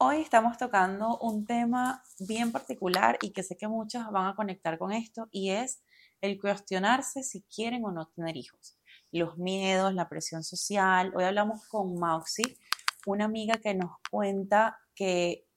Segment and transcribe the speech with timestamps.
[0.00, 4.78] Hoy estamos tocando un tema bien particular y que sé que muchos van a conectar
[4.78, 5.82] con esto y es
[6.20, 8.78] el cuestionarse si quieren o no tener hijos.
[9.10, 11.12] Los miedos, la presión social.
[11.16, 12.44] Hoy hablamos con Mauxi,
[13.06, 15.48] una amiga que nos cuenta que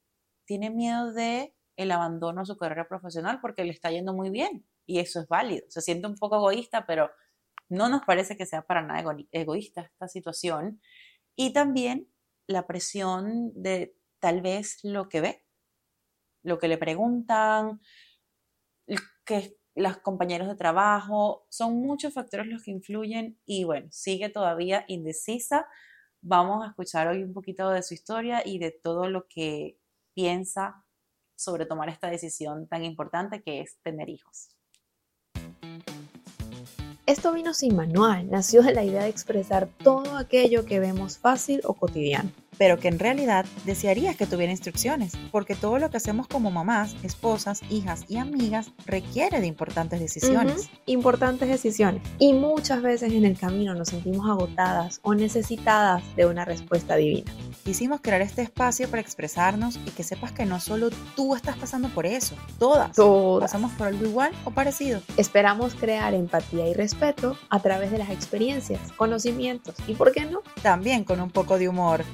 [0.46, 4.66] tiene miedo de el abandono de su carrera profesional porque le está yendo muy bien
[4.88, 5.68] y eso es válido.
[5.70, 7.12] Se siente un poco egoísta, pero
[7.70, 10.82] no nos parece que sea para nada egoísta esta situación.
[11.36, 12.08] Y también
[12.48, 15.44] la presión de tal vez lo que ve,
[16.44, 17.82] lo que le preguntan,
[19.26, 24.86] que los compañeros de trabajo, son muchos factores los que influyen y bueno, sigue todavía
[24.88, 25.68] indecisa.
[26.22, 29.80] Vamos a escuchar hoy un poquito de su historia y de todo lo que
[30.14, 30.86] piensa
[31.36, 34.50] sobre tomar esta decisión tan importante que es tener hijos.
[37.08, 41.62] Esto vino sin manual, nació de la idea de expresar todo aquello que vemos fácil
[41.64, 46.28] o cotidiano pero que en realidad desearías que tuviera instrucciones, porque todo lo que hacemos
[46.28, 50.70] como mamás, esposas, hijas y amigas requiere de importantes decisiones.
[50.86, 52.04] Importantes decisiones.
[52.20, 57.32] Y muchas veces en el camino nos sentimos agotadas o necesitadas de una respuesta divina.
[57.64, 61.90] Quisimos crear este espacio para expresarnos y que sepas que no solo tú estás pasando
[61.90, 63.50] por eso, todas, todas.
[63.50, 65.02] pasamos por algo igual o parecido.
[65.18, 70.44] Esperamos crear empatía y respeto a través de las experiencias, conocimientos y, ¿por qué no?
[70.62, 72.06] También con un poco de humor.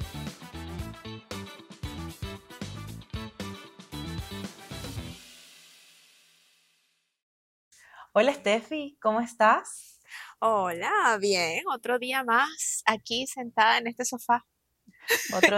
[8.14, 10.00] Hola Steffi, ¿cómo estás?
[10.38, 14.46] Hola, bien, otro día más aquí sentada en este sofá.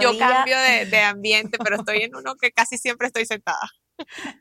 [0.01, 3.71] Yo cambio de, ambiente, pero estoy en uno que casi siempre estoy sentada.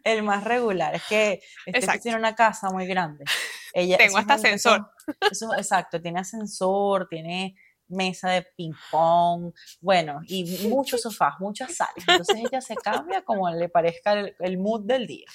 [0.03, 3.25] El más regular, es que Steffi tiene una casa muy grande.
[3.73, 4.89] Ella, Tengo hasta ascensor.
[5.29, 7.55] Eso, exacto, tiene ascensor, tiene
[7.89, 11.93] mesa de ping pong, bueno, y muchos sofás, muchas salas.
[12.07, 15.25] Entonces ella se cambia como le parezca el mood del día.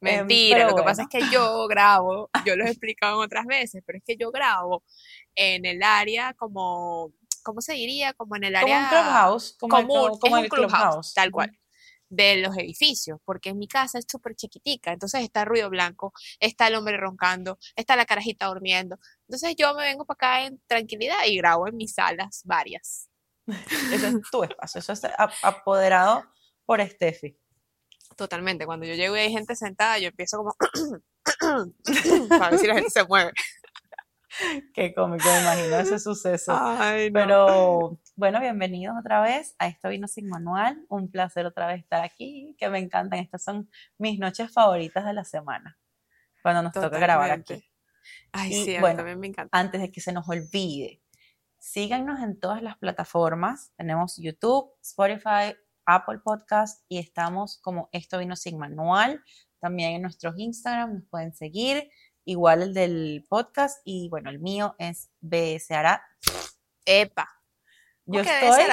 [0.00, 3.82] Em, Mentira, lo que pasa es que yo grabo, yo lo he explicado otras veces,
[3.84, 4.84] pero es que yo grabo
[5.34, 8.12] en el área como, ¿cómo se diría?
[8.14, 8.88] Como en el área...
[8.88, 11.50] Como un clubhouse, como, como, el clubhouse, tal cual
[12.10, 16.12] de los edificios, porque en mi casa es súper chiquitica, entonces está el ruido blanco,
[16.40, 18.98] está el hombre roncando, está la carajita durmiendo.
[19.26, 23.10] Entonces yo me vengo para acá en tranquilidad y grabo en mis salas varias.
[23.92, 25.02] Ese es tu espacio, eso es
[25.42, 26.24] apoderado
[26.64, 27.38] por Steffi.
[28.16, 28.66] Totalmente.
[28.66, 30.54] Cuando yo llego y hay gente sentada, yo empiezo como
[32.28, 33.32] para ver si la gente se mueve.
[34.72, 36.56] Qué cómico, me imagino ese suceso.
[37.12, 40.84] Pero bueno, bienvenidos otra vez a Esto Vino Sin Manual.
[40.88, 43.18] Un placer otra vez estar aquí, que me encantan.
[43.18, 45.78] Estas son mis noches favoritas de la semana,
[46.42, 47.68] cuando nos toca grabar aquí.
[48.32, 49.58] Ay, sí, a bueno, también me encanta.
[49.58, 51.02] Antes de que se nos olvide,
[51.58, 53.72] síganos en todas las plataformas.
[53.76, 55.56] Tenemos YouTube, Spotify,
[55.88, 59.24] Apple Podcast y estamos como Esto Vino Sin Manual.
[59.58, 61.90] También en nuestros Instagram nos pueden seguir.
[62.26, 66.02] Igual el del podcast y bueno, el mío es BSARA.
[66.84, 67.26] Epa.
[68.04, 68.64] Yo estoy,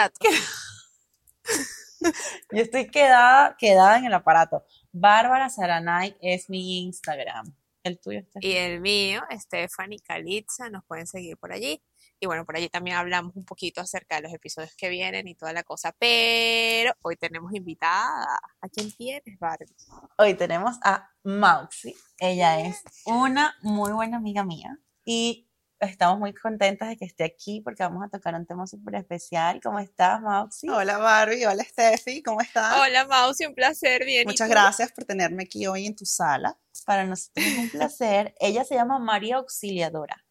[2.51, 4.65] yo estoy quedada, quedada en el aparato.
[4.91, 7.55] Bárbara Saranay es mi Instagram.
[7.83, 8.39] El tuyo está.
[8.41, 11.81] Y el mío, Stephanie Calitza, nos pueden seguir por allí.
[12.19, 15.35] Y bueno, por allí también hablamos un poquito acerca de los episodios que vienen y
[15.35, 15.93] toda la cosa.
[15.99, 18.39] Pero hoy tenemos invitada.
[18.61, 19.75] ¿A quién tienes, Barbie?
[20.17, 21.95] Hoy tenemos a Mauxi.
[22.17, 24.77] Ella es una muy buena amiga mía.
[25.05, 25.49] Y
[25.79, 29.59] estamos muy contentas de que esté aquí porque vamos a tocar un tema súper especial.
[29.61, 30.69] ¿Cómo estás, Mauxi?
[30.69, 31.45] Hola, Barbie.
[31.45, 32.23] Hola, Steffi.
[32.23, 32.79] ¿Cómo estás?
[32.79, 33.45] Hola, Mauxi.
[33.45, 34.05] Un placer.
[34.05, 34.25] Bien.
[34.25, 36.57] Muchas gracias por tenerme aquí hoy en tu sala.
[36.85, 38.35] Para nosotros es un placer.
[38.39, 40.24] Ella se llama María Auxiliadora.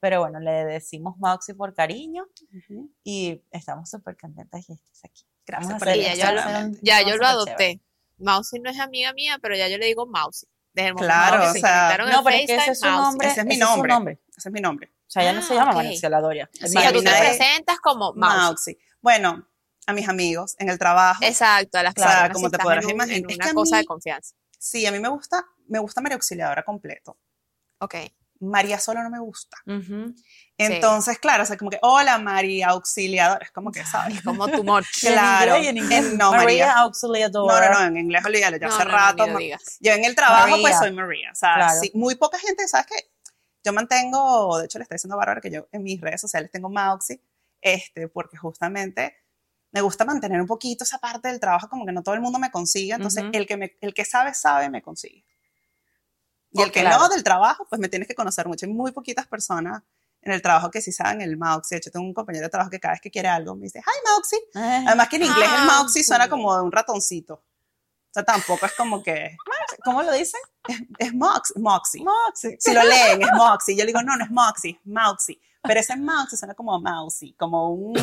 [0.00, 2.26] Pero bueno, le decimos Mauxi por cariño
[3.04, 5.26] y estamos súper contentas que estés aquí.
[5.46, 6.14] Gracias por ella.
[6.82, 7.82] Ya, yo lo adopté.
[8.18, 10.46] Mausi no es amiga mía, pero ya yo le digo Mausi.
[10.96, 13.28] claro, o sea, no, pero es que ese es su nombre.
[13.28, 14.20] Ese es mi nombre.
[14.36, 14.92] Ese es mi nombre.
[15.06, 15.98] O sea, ella no se llama okay.
[16.00, 16.50] María Doria.
[16.52, 18.78] Sí, tú te presentas como Mausi.
[19.00, 19.46] Bueno,
[19.86, 21.22] a mis amigos, en el trabajo.
[21.24, 22.16] Exacto, a las personas.
[22.16, 23.30] O sea, como te podrás imaginar.
[23.30, 24.34] Es una cosa de confianza.
[24.58, 27.18] Sí, a mí me gusta, me gusta María Auxiliadora completo.
[27.78, 27.96] Ok.
[28.40, 29.58] María solo no me gusta.
[30.56, 34.20] Entonces, claro, o sea, como que, hola María Auxiliadora, es como que, ¿sabes?
[34.24, 34.86] como tu much.
[35.00, 35.56] Claro.
[35.56, 37.70] En inglés, no, María Auxiliadora.
[37.70, 39.26] No, no, no, en inglés olvídalo, ya hace rato.
[39.80, 41.30] yo en el trabajo, pues soy María.
[41.32, 43.10] O sea, sí, muy poca gente, ¿sabes qué?
[43.62, 46.50] Yo mantengo, de hecho le estoy diciendo a Bárbara que yo en mis redes sociales
[46.50, 47.22] tengo Mauxi,
[47.60, 49.16] este, porque justamente
[49.72, 52.38] me gusta mantener un poquito esa parte del trabajo, como que no todo el mundo
[52.38, 55.24] me consigue, entonces el, que me, el que sabe, sabe, me consigue.
[56.52, 58.66] Y el que no del trabajo, pues me tienes que conocer mucho.
[58.66, 59.82] Hay muy poquitas personas
[60.22, 61.74] en el trabajo que sí saben el Mauxi.
[61.74, 63.78] De hecho, tengo un compañero de trabajo que cada vez que quiere algo me dice,
[63.78, 64.36] hi Mauxi.
[64.86, 67.34] Además que en inglés el ah, Mauxi suena como de un ratoncito.
[67.34, 69.36] O sea, tampoco es como que...
[69.84, 70.40] ¿Cómo lo dicen?
[70.98, 71.60] Es, Moxie.
[71.60, 72.56] Moxie.
[72.58, 73.76] Si lo leen, es Moxie.
[73.76, 75.40] Yo le digo, no, no es Moxie, es Mauxi.
[75.62, 77.94] Pero ese Moxie suena como Mousy, como un...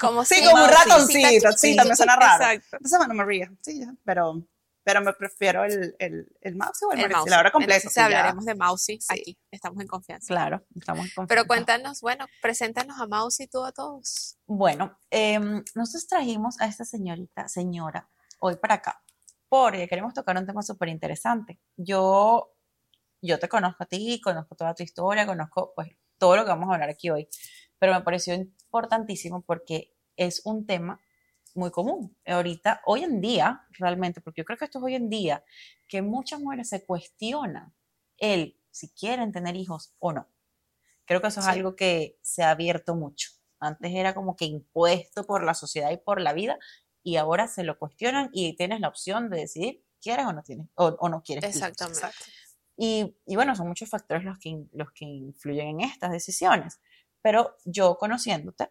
[0.00, 1.52] como sí, como un ratoncito.
[1.52, 2.44] Sí, también suena raro.
[2.44, 2.76] Exacto.
[2.76, 4.42] Entonces, bueno, María, sí, pero
[4.82, 7.28] pero me prefiero el, el, el mouse o el, el mouse.
[7.28, 7.76] la hora completa.
[7.76, 10.26] Entonces hablaremos de Mousy aquí, estamos en confianza.
[10.26, 11.28] Claro, estamos en confianza.
[11.28, 14.38] Pero cuéntanos, bueno, preséntanos a Mousy tú a todos.
[14.46, 19.02] Bueno, em, nosotros trajimos a esta señorita, señora, hoy para acá,
[19.48, 21.60] porque queremos tocar un tema súper interesante.
[21.76, 22.54] Yo,
[23.20, 26.70] yo te conozco a ti, conozco toda tu historia, conozco pues todo lo que vamos
[26.70, 27.28] a hablar aquí hoy,
[27.78, 31.00] pero me pareció importantísimo porque es un tema
[31.54, 32.16] muy común.
[32.26, 35.44] Ahorita, hoy en día, realmente, porque yo creo que esto es hoy en día,
[35.88, 37.74] que muchas mujeres se cuestionan
[38.18, 40.28] el si quieren tener hijos o no.
[41.04, 43.30] Creo que eso es algo que se ha abierto mucho.
[43.58, 46.58] Antes era como que impuesto por la sociedad y por la vida,
[47.02, 50.68] y ahora se lo cuestionan y tienes la opción de decidir quieres o no tienes,
[50.74, 51.44] o, no quieres.
[51.44, 52.08] Exactamente.
[52.76, 56.80] Y, y, bueno, son muchos factores los que, los que influyen en estas decisiones.
[57.22, 58.70] Pero yo conociéndote,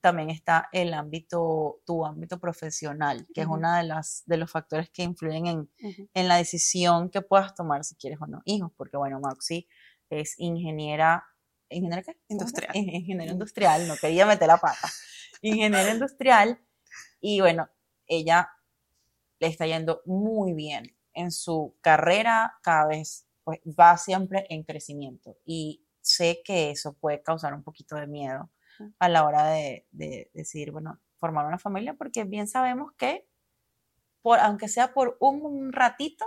[0.00, 4.90] también está el ámbito, tu ámbito profesional, que es uno de, las, de los factores
[4.90, 5.70] que influyen en,
[6.14, 9.68] en, la decisión que puedas tomar si quieres o no hijos, porque bueno, Maxi
[10.10, 11.24] es ingeniera,
[11.68, 12.18] ¿ingeniera qué?
[12.28, 12.70] Industrial.
[12.76, 14.88] Ingeniera industrial, no quería meter la pata.
[15.42, 16.60] ingeniera industrial,
[17.20, 17.68] y bueno,
[18.06, 18.50] ella
[19.40, 25.36] le está yendo muy bien en su carrera, cada vez pues, va siempre en crecimiento,
[25.44, 28.50] y sé que eso puede causar un poquito de miedo
[28.98, 29.86] a la hora de,
[30.32, 33.28] decidir, bueno, formar una familia, porque bien sabemos que,
[34.22, 36.26] por, aunque sea por un ratito,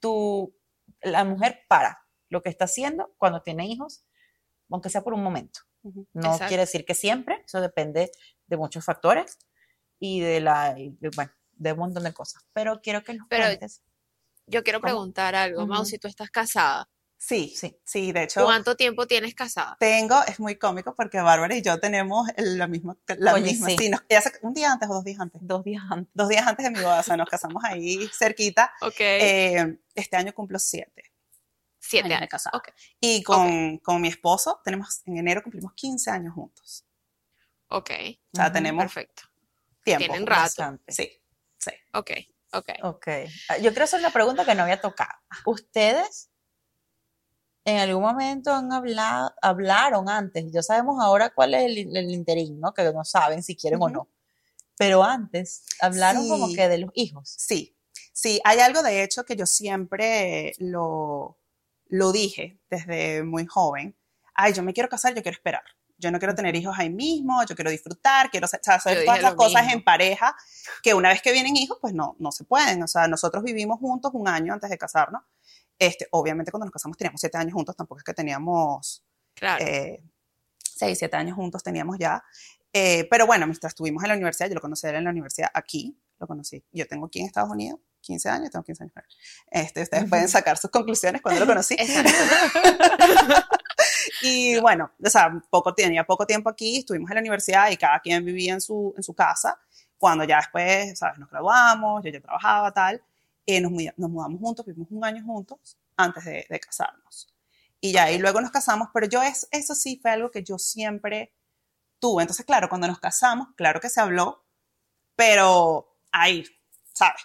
[0.00, 0.54] tu,
[1.02, 4.04] la mujer para lo que está haciendo cuando tiene hijos,
[4.70, 5.60] aunque sea por un momento.
[6.12, 8.10] No quiere decir que siempre, eso depende
[8.46, 9.38] de muchos factores
[9.98, 10.76] y de la,
[11.16, 12.46] bueno, de un montón de cosas.
[12.52, 13.46] Pero quiero que nos Pero
[14.46, 16.88] Yo quiero preguntar algo, Mau, si tú estás casada,
[17.22, 18.42] Sí, sí, sí, de hecho.
[18.44, 19.76] ¿Cuánto tiempo tienes casada?
[19.78, 23.90] Tengo, es muy cómico porque Bárbara y yo tenemos la misma, la misma, sí,
[24.40, 25.38] un día antes o dos días antes.
[25.44, 26.10] Dos días antes.
[26.14, 28.72] Dos días antes de mi boda, o sea, nos casamos ahí cerquita.
[28.80, 29.00] Ok.
[29.00, 31.12] Eh, este año cumplo siete.
[31.78, 32.56] Siete años de casada.
[32.56, 32.72] Okay.
[33.00, 36.86] Y con, con, mi esposo, tenemos, en enero cumplimos 15 años juntos.
[37.68, 37.90] Ok.
[38.32, 38.82] O sea, tenemos.
[38.82, 39.24] Perfecto.
[39.84, 40.06] Tiempo.
[40.06, 40.78] Tienen rato.
[40.88, 41.22] Sí,
[41.58, 41.72] sí.
[41.92, 42.12] Ok,
[42.52, 42.68] ok.
[42.82, 43.06] Ok.
[43.60, 45.12] Yo creo hacer una pregunta que no había tocado.
[45.44, 46.29] ¿Ustedes
[47.64, 52.58] en algún momento han hablado, hablaron antes, ya sabemos ahora cuál es el, el interín,
[52.60, 52.72] ¿no?
[52.72, 54.08] Que no saben si quieren o no.
[54.78, 57.34] Pero antes hablaron como que de los hijos.
[57.36, 57.76] Sí,
[58.12, 61.38] sí, hay algo de hecho que yo siempre lo,
[61.88, 63.94] lo dije desde muy joven.
[64.34, 65.62] Ay, yo me quiero casar, yo quiero esperar.
[65.98, 69.70] Yo no quiero tener hijos ahí mismo, yo quiero disfrutar, quiero hacer todas las cosas
[69.70, 70.34] en pareja,
[70.82, 72.82] que una vez que vienen hijos, pues no, no se pueden.
[72.82, 75.20] O sea, nosotros vivimos juntos un año antes de casarnos
[75.80, 79.02] este, obviamente cuando nos casamos teníamos siete años juntos, tampoco es que teníamos
[79.34, 79.64] claro.
[79.64, 80.04] eh,
[80.62, 82.22] seis, siete años juntos teníamos ya.
[82.72, 85.98] Eh, pero bueno, mientras estuvimos en la universidad, yo lo conocí en la universidad aquí,
[86.18, 86.62] lo conocí.
[86.70, 89.18] Yo tengo aquí en Estados Unidos 15 años, tengo 15 años.
[89.50, 91.76] Este, ustedes pueden sacar sus conclusiones cuando lo conocí.
[94.22, 98.00] y bueno, o sea, poco, tenía poco tiempo aquí, estuvimos en la universidad y cada
[98.00, 99.58] quien vivía en su, en su casa.
[99.98, 101.18] Cuando ya después, ¿sabes?
[101.18, 103.02] Nos graduamos, yo ya trabajaba, tal.
[103.46, 107.28] Eh, nos, mudamos juntos, vivimos un año juntos antes de, casarnos.
[107.80, 110.58] Y ya, y luego nos casamos, pero yo es, eso sí fue algo que yo
[110.58, 111.32] siempre
[111.98, 112.22] tuve.
[112.22, 114.44] Entonces, claro, cuando nos casamos, claro que se habló,
[115.16, 116.44] pero ahí,
[116.92, 117.22] ¿sabes?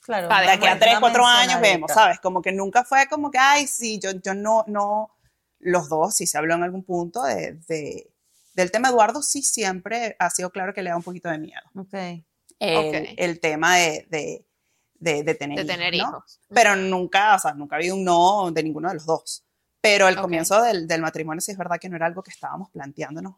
[0.00, 0.28] Claro.
[0.28, 2.20] De aquí a tres, cuatro años vemos, ¿sabes?
[2.20, 5.16] Como que nunca fue como que, ay, sí, yo, yo no, no,
[5.60, 7.58] los dos, sí se habló en algún punto de,
[8.54, 11.62] del tema Eduardo, sí siempre ha sido claro que le da un poquito de miedo.
[11.76, 11.94] Ok.
[12.60, 14.46] El, el tema de, de,
[15.04, 19.06] tener, hijos, Pero nunca, o sea, nunca ha habido un no de ninguno de los
[19.06, 19.44] dos.
[19.80, 22.70] Pero el comienzo del, del, matrimonio sí es verdad que no era algo que estábamos
[22.70, 23.34] planteándonos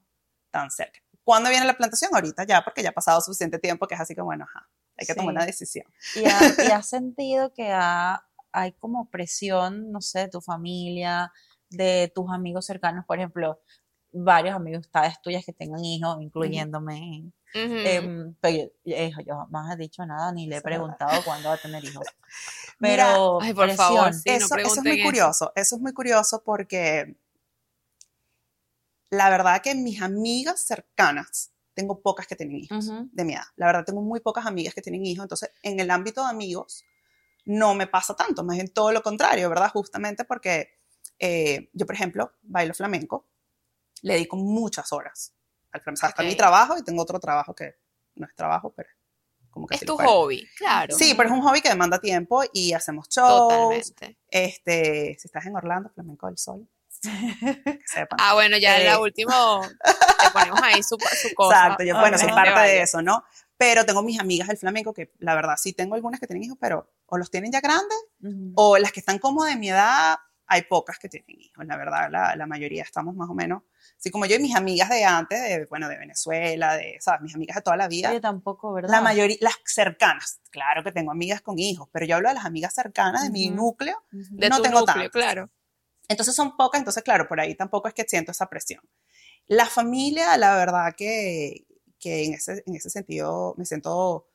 [0.50, 1.00] tan cerca.
[1.24, 2.14] ¿Cuándo viene la plantación?
[2.14, 5.06] Ahorita ya, porque ya ha pasado suficiente tiempo que es así que, bueno, ajá, hay
[5.06, 5.84] que tomar una decisión.
[6.14, 11.32] ¿Y, has sentido que hay como presión, no sé, de tu familia,
[11.68, 13.60] de tus amigos cercanos, por ejemplo,
[14.12, 14.88] varios amigos
[15.22, 20.56] tuyas que tengan hijos, incluyéndome, Em, pero eh, yo, jamás he dicho nada ni le
[20.56, 22.06] he preguntado cuándo va a tener hijos.
[22.78, 25.50] Pero, por favor, eso, es muy curioso.
[25.56, 27.16] Eso es muy curioso porque
[29.08, 33.44] la verdad que mis amigas cercanas, tengo pocas que tienen hijos de mi edad.
[33.56, 35.24] La verdad, tengo muy pocas amigas que tienen hijos.
[35.24, 36.84] Entonces, en el ámbito de amigos,
[37.46, 39.70] no me pasa tanto, más bien todo lo contrario, ¿verdad?
[39.70, 40.70] Justamente porque
[41.18, 43.26] eh, yo, por ejemplo, bailo flamenco
[44.02, 45.35] le dedico muchas horas
[45.76, 45.98] al flamenco.
[45.98, 47.76] O sea, está mi trabajo y tengo otro trabajo que
[48.16, 48.88] no es trabajo, pero
[49.50, 50.94] como que es tu hobby, claro.
[50.94, 53.48] Sí, pero es un hobby que demanda tiempo y hacemos shows.
[53.48, 54.18] Totalmente.
[54.28, 56.68] Este, si estás en Orlando, Flamenco del Sol.
[57.02, 58.18] que sepan.
[58.20, 61.56] Ah, bueno, ya en la eh, última le ponemos ahí su, su cosa.
[61.56, 63.24] Exacto, yo, bueno, soy parte de eso, ¿no?
[63.56, 66.58] Pero tengo mis amigas del flamenco que la verdad sí tengo algunas que tienen hijos,
[66.60, 67.96] pero o los tienen ya grandes
[68.54, 71.66] o las que están como de mi edad, hay pocas que tienen hijos.
[71.66, 73.62] La verdad, la, la mayoría estamos más o menos
[73.98, 77.22] Así como yo y mis amigas de antes, de, bueno, de Venezuela, de, ¿sabes?
[77.22, 78.12] Mis amigas de toda la vida.
[78.12, 78.90] Yo tampoco, ¿verdad?
[78.90, 80.40] La mayoría, las cercanas.
[80.50, 83.50] Claro que tengo amigas con hijos, pero yo hablo de las amigas cercanas de mi
[83.50, 84.02] núcleo.
[84.10, 85.50] De no tengo núcleo, claro.
[86.08, 88.82] Entonces son pocas, entonces claro, por ahí tampoco es que siento esa presión.
[89.46, 91.66] La familia, la verdad que,
[91.98, 94.28] que en, ese, en ese sentido me siento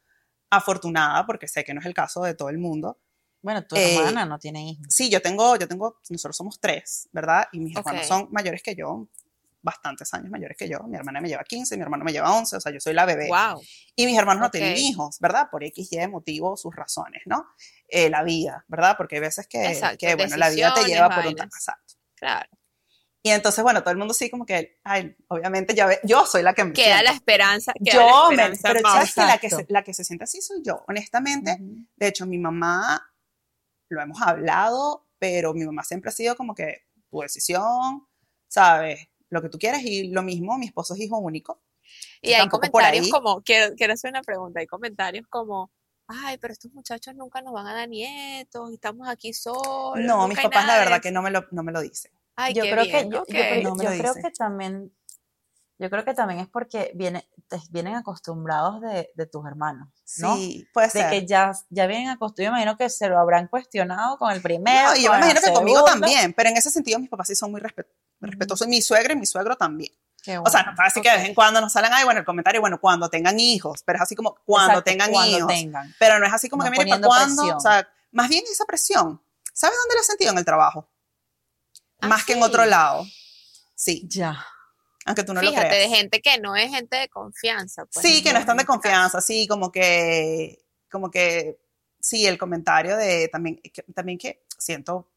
[0.50, 3.00] afortunada porque sé que no es el caso de todo el mundo.
[3.42, 4.86] Bueno, tu hermana eh, no tiene hijos.
[4.90, 7.48] Sí, yo tengo, yo tengo, nosotros somos tres, ¿verdad?
[7.52, 9.08] Y mis hermanos son mayores que yo,
[9.62, 10.80] bastantes años mayores que yo.
[10.84, 13.06] Mi hermana me lleva 15, mi hermano me lleva 11, o sea, yo soy la
[13.06, 13.28] bebé.
[13.28, 13.62] Wow.
[13.96, 15.50] Y mis hermanos no tienen hijos, ¿verdad?
[15.50, 17.48] Por X, Y motivo, sus razones, ¿no?
[17.88, 18.96] Eh, la vida, ¿verdad?
[18.98, 21.96] Porque hay veces que, que bueno, la vida te lleva por un Exacto.
[22.16, 22.50] Claro.
[23.24, 26.42] Y entonces, bueno, todo el mundo sí como que, ay, obviamente ya ve, yo soy
[26.42, 27.72] la que me Queda la esperanza.
[27.74, 30.24] Queda yo la esperanza me, pero sabes que la, que se, la que se siente
[30.24, 31.58] así soy yo, honestamente.
[31.96, 33.11] De hecho, mi mamá,
[33.94, 38.08] lo hemos hablado, pero mi mamá siempre ha sido como que tu decisión,
[38.48, 39.12] ¿sabes?
[39.32, 41.64] lo que tú quieras y lo mismo, mi esposo es hijo único.
[42.22, 45.72] Y hay comentarios como, quiero, quiero hacer una pregunta, hay comentarios como,
[46.08, 50.06] ay, pero estos muchachos nunca nos van a dar nietos, estamos aquí solos.
[50.06, 52.12] No, mis papás la verdad que no me lo, no me lo dicen.
[52.36, 54.94] Ay, yo creo que yo, creo que también
[55.82, 57.28] yo creo que también es porque viene,
[57.72, 60.36] vienen acostumbrados de, de, tus hermanos, ¿no?
[60.36, 61.06] Sí, puede ser.
[61.06, 64.90] De que ya, ya vienen acostumbrados, imagino que se lo habrán cuestionado con el primero.
[64.90, 67.36] No, y yo me imagino que conmigo también, pero en ese sentido mis papás sí
[67.36, 68.68] son muy respetuosos respetuoso.
[68.68, 69.92] Mi suegra y mi suegro también.
[70.46, 72.62] O sea, no así que de vez en cuando nos salen, ay, bueno, el comentario,
[72.62, 75.48] bueno, cuando tengan hijos, pero es así como cuando tengan hijos.
[75.48, 75.96] Tengan.
[75.98, 77.58] Pero no es así como que, miren, ¿para cuándo?
[77.58, 79.20] O sea, más bien esa presión.
[79.52, 80.88] ¿Sabes dónde lo he sentido en el trabajo?
[82.02, 83.04] Ah, más que en otro lado.
[83.76, 84.08] Sí.
[84.08, 84.46] Ya.
[85.06, 85.70] Aunque tú no lo creas.
[85.70, 87.86] de gente que no es gente de confianza.
[87.86, 91.60] Pues, sí, que no están de confianza, sí, como que, como que,
[92.00, 93.60] sí, el comentario de también,
[93.96, 95.12] también que siento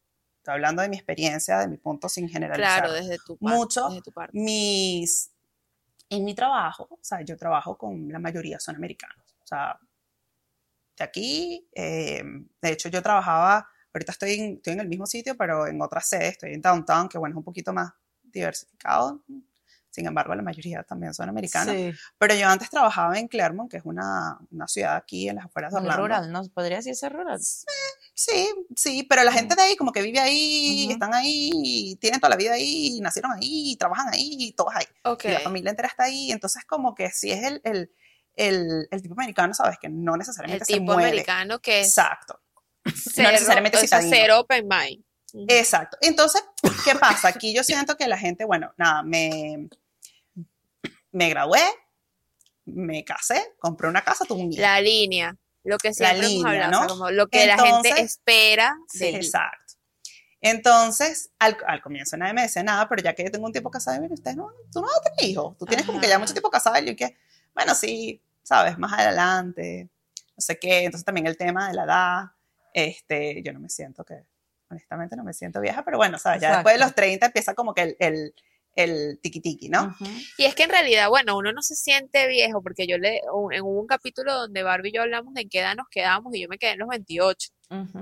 [0.47, 2.83] hablando de mi experiencia, de mi punto sin generalizar.
[2.83, 4.37] Claro, desde tu, Mucho, desde tu parte.
[4.37, 5.31] Mis,
[6.09, 9.35] en mi trabajo, o sea, yo trabajo con la mayoría son americanos.
[9.43, 9.79] O sea,
[10.97, 12.23] de aquí, eh,
[12.61, 16.01] de hecho yo trabajaba, ahorita estoy en, estoy en el mismo sitio, pero en otra
[16.01, 17.91] sede, estoy en Downtown, que bueno, es un poquito más
[18.23, 19.23] diversificado,
[19.95, 21.73] sin embargo, la mayoría también son americanos.
[22.17, 25.71] Pero yo antes trabajaba en Clermont, que es una, una ciudad aquí en las afueras
[25.71, 26.01] de Orlando.
[26.01, 26.43] Rural, ¿no?
[26.53, 27.39] ¿Podría decirse rural?
[27.41, 32.31] Sí, sí, pero la gente de ahí como que vive ahí, están ahí, tienen toda
[32.31, 34.85] la vida ahí, nacieron ahí, trabajan ahí, todos ahí.
[35.23, 37.89] Y la familia entera está ahí, entonces como que sí es el, el,
[38.35, 39.77] el, el tipo americano, ¿sabes?
[39.79, 41.87] Que no necesariamente el tipo americano que es...
[41.87, 42.41] Exacto.
[42.83, 45.05] no necesariamente o sea, cero open mind.
[45.47, 45.97] Exacto.
[46.01, 46.43] Entonces,
[46.83, 47.29] ¿qué pasa?
[47.29, 49.69] Aquí yo siento que la gente, bueno, nada, me,
[51.15, 51.61] me gradué,
[52.65, 54.61] me casé, compré una casa, tuve un hijo.
[54.61, 56.87] La línea, lo que siempre la línea, ¿no?
[56.87, 58.77] como lo que la gente espera.
[58.89, 59.75] Sí, exacto.
[60.41, 63.71] Entonces, al, al, comienzo nadie me decía nada, pero ya que yo tengo un tiempo
[63.71, 66.19] casado, mira, usted no, tú no vas a tener hijos, tú tienes como que ya
[66.19, 67.15] mucho tiempo casado, y yo que,
[67.55, 69.89] bueno, sí, sabes, más adelante,
[70.35, 72.23] no sé qué, entonces también el tema de la edad,
[72.73, 74.25] este, yo no me siento que,
[74.69, 77.73] honestamente no me siento vieja, pero bueno, sabes, ya después de los 30 empieza como
[77.73, 78.35] que el, el
[78.75, 79.95] el tiki tiki, ¿no?
[80.37, 83.63] Y es que en realidad, bueno, uno no se siente viejo, porque yo le, en
[83.63, 86.49] un capítulo donde Barbie y yo hablamos de en qué edad nos quedamos y yo
[86.49, 87.49] me quedé en los 28.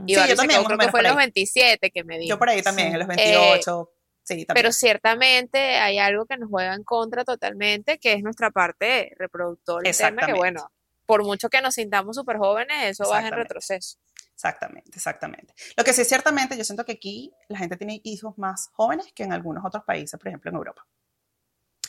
[0.08, 2.30] Y sí, yo también, creo que fue en los 27 que me dijo.
[2.30, 3.22] Yo por ahí también, en los 28.
[3.24, 4.48] Eh, sí, también.
[4.54, 9.90] Pero ciertamente hay algo que nos juega en contra totalmente, que es nuestra parte reproductora
[9.92, 10.70] que bueno,
[11.06, 13.98] por mucho que nos sintamos súper jóvenes, eso va en retroceso.
[14.34, 15.54] Exactamente, exactamente.
[15.78, 19.24] Lo que sí, ciertamente, yo siento que aquí la gente tiene hijos más jóvenes que
[19.24, 20.86] en algunos otros países, por ejemplo en Europa.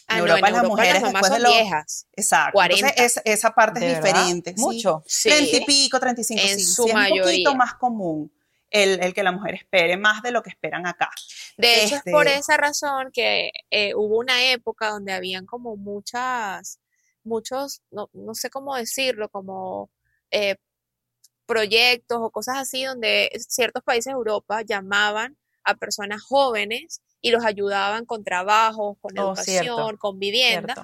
[0.06, 2.06] En ah, Europa, las mujeres después de los, viejas.
[2.12, 2.52] Exacto.
[2.52, 2.88] 40.
[2.88, 4.54] Entonces, esa parte es diferente.
[4.58, 5.02] Mucho.
[5.06, 5.30] Sí.
[5.30, 6.42] 30 y pico, 35.
[6.42, 6.64] En sí.
[6.64, 7.22] su sí, mayoría.
[7.22, 8.30] Es un poquito más común
[8.70, 11.10] el, el, que la mujer espere más de lo que esperan acá.
[11.56, 15.76] De hecho, es por este esa razón que eh, hubo una época donde habían como
[15.76, 16.80] muchas,
[17.22, 19.90] muchos, no, no sé cómo decirlo, como
[20.30, 20.56] eh,
[21.46, 27.44] proyectos o cosas así donde ciertos países de Europa llamaban a personas jóvenes y los
[27.44, 30.74] ayudaban con trabajo, con oh, educación, con vivienda,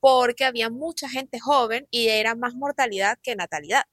[0.00, 3.84] porque había mucha gente joven y era más mortalidad que natalidad.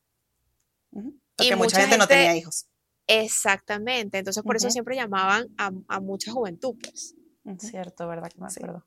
[0.92, 2.68] Porque y mucha, gente, no tenía hijos.
[3.08, 6.76] Exactamente, entonces por eso siempre llamaban a, mucha juventud.
[6.82, 7.16] Pues.
[7.60, 8.30] Cierto, ¿verdad?
[8.32, 8.86] Que me acuerdo.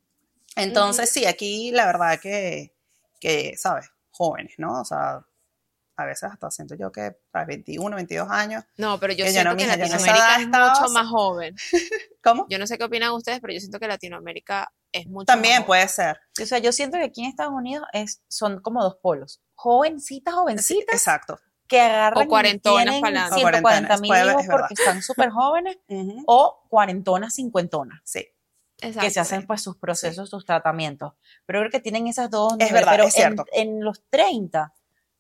[0.56, 2.74] Entonces, sí, aquí la verdad que,
[3.20, 3.90] que, ¿sabes?
[4.10, 4.80] Jóvenes, ¿no?
[4.80, 5.26] O sea,
[5.96, 8.64] a veces hasta siento yo que a 21, 22 años.
[8.76, 11.56] No, pero yo siento que Latinoamérica es mucho más joven.
[12.22, 12.46] ¿Cómo?
[12.48, 15.86] Yo no sé qué opinan ustedes, pero yo siento que Latinoamérica es mucho También puede
[15.88, 16.18] ser.
[16.40, 19.40] O sea, yo siento que aquí en Estados Unidos es, son como dos polos.
[19.54, 20.94] Jovencitas, jovencitas.
[20.94, 21.38] exacto.
[21.66, 25.78] Que agarran o cuarentonas para 140 mil hijos porque están súper jóvenes.
[26.26, 28.00] O cuarentonas, cincuentonas.
[28.04, 28.26] Sí.
[28.80, 29.06] Exacto.
[29.06, 31.12] que se hacen pues sus procesos, sus tratamientos.
[31.46, 32.54] Pero creo que tienen esas dos.
[32.58, 33.44] Es verdad, es cierto.
[33.52, 34.74] En, los 30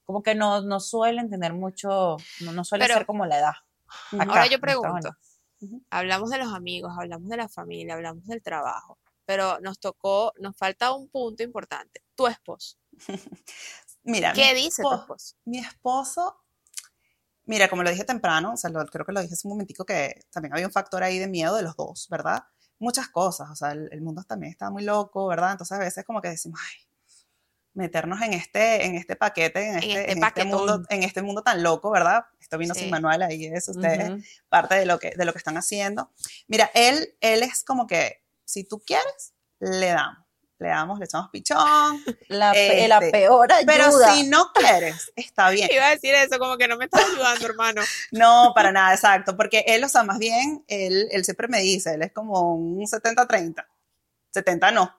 [0.04, 3.54] como que no, no suelen tener mucho, no, no suele ser como la edad.
[4.12, 5.10] ahora yo pregunto,
[5.90, 10.56] hablamos de los amigos, hablamos de la familia, hablamos del trabajo, pero nos tocó, nos
[10.56, 12.76] falta un punto importante, tu esposo.
[14.02, 15.36] mira, ¿qué dice tu esposo?
[15.44, 16.36] Mi esposo,
[17.46, 20.20] mira, como lo dije temprano, o sea, creo que lo dije hace un momentico que
[20.30, 22.44] también había un factor ahí de miedo de los dos, ¿verdad?
[22.78, 25.52] Muchas cosas, o sea, el, el mundo también está muy loco, ¿verdad?
[25.52, 26.93] Entonces a veces como que decimos, ay,
[27.74, 31.42] meternos en este, en este paquete, en este, en este, este mundo, en este mundo
[31.42, 32.24] tan loco, ¿verdad?
[32.40, 35.56] Esto vino sin manual, ahí es ustedes, parte de lo, que, de lo que están
[35.56, 36.10] haciendo.
[36.46, 40.24] Mira, él, él es como que, si tú quieres, le damos.
[40.60, 41.58] Le damos, le echamos pichón.
[42.28, 43.72] La, la este, peor ayuda.
[43.72, 45.68] Pero si no quieres, está bien.
[45.72, 47.82] Iba a decir eso, como que no me estás ayudando, hermano.
[48.12, 49.36] No, para nada, exacto.
[49.36, 52.86] Porque él, o sea, más bien, él, él siempre me dice, él es como un
[52.86, 53.66] 70-30.
[54.32, 54.92] 70 no,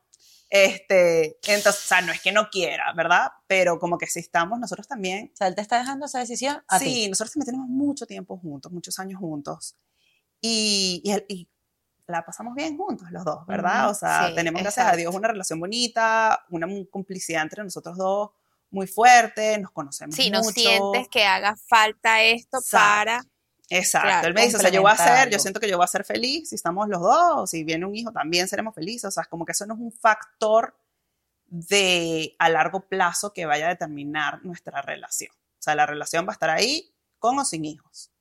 [0.49, 3.31] este, entonces, o sea, no es que no quiera, ¿verdad?
[3.47, 5.31] Pero como que si estamos nosotros también.
[5.33, 6.63] O sea, él te está dejando esa decisión.
[6.79, 9.75] sí, nosotros también tenemos mucho tiempo juntos, muchos años juntos.
[10.41, 11.49] Y, y,
[12.07, 13.89] la pasamos bien juntos los dos, ¿verdad?
[13.89, 18.29] o sea, tenemos, gracias a Dios, una relación bonita, una complicidad entre nosotros dos
[18.69, 20.43] muy fuerte, nos conocemos sí, mucho.
[20.51, 23.23] Sí, no sientes que haga falta esto para
[23.69, 25.85] Exacto, él me dice, o sea, yo voy a ser, yo siento que yo voy
[25.85, 29.11] a ser feliz si estamos los dos, si viene un hijo también seremos felices, o
[29.11, 30.77] sea, como que eso no es un factor
[31.47, 35.31] de a largo plazo que vaya a determinar nuestra relación.
[35.33, 38.11] O sea, la relación va a estar ahí con o sin hijos.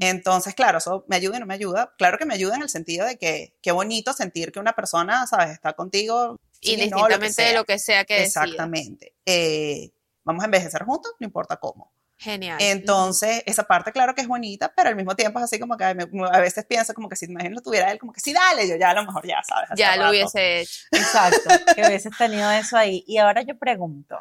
[0.00, 1.94] Entonces, claro, eso me ayuda y no me ayuda.
[1.98, 5.26] Claro que me ayuda en el sentido de que qué bonito sentir que una persona,
[5.26, 6.36] ¿sabes?, está contigo.
[6.62, 9.14] Indistintamente de lo que sea que Exactamente.
[9.26, 9.92] Eh,
[10.24, 11.91] vamos a envejecer juntos, no importa cómo.
[12.22, 12.56] Genial.
[12.60, 15.82] Entonces, esa parte, claro que es bonita, pero al mismo tiempo es así como que
[15.82, 18.90] a veces pienso como que si imagino tuviera él, como que sí, dale, yo ya
[18.90, 19.70] a lo mejor ya sabes.
[19.74, 20.82] Ya lo hubiese hecho.
[20.92, 23.02] Exacto, que hubieses tenido eso ahí.
[23.08, 24.16] Y ahora yo pregunto,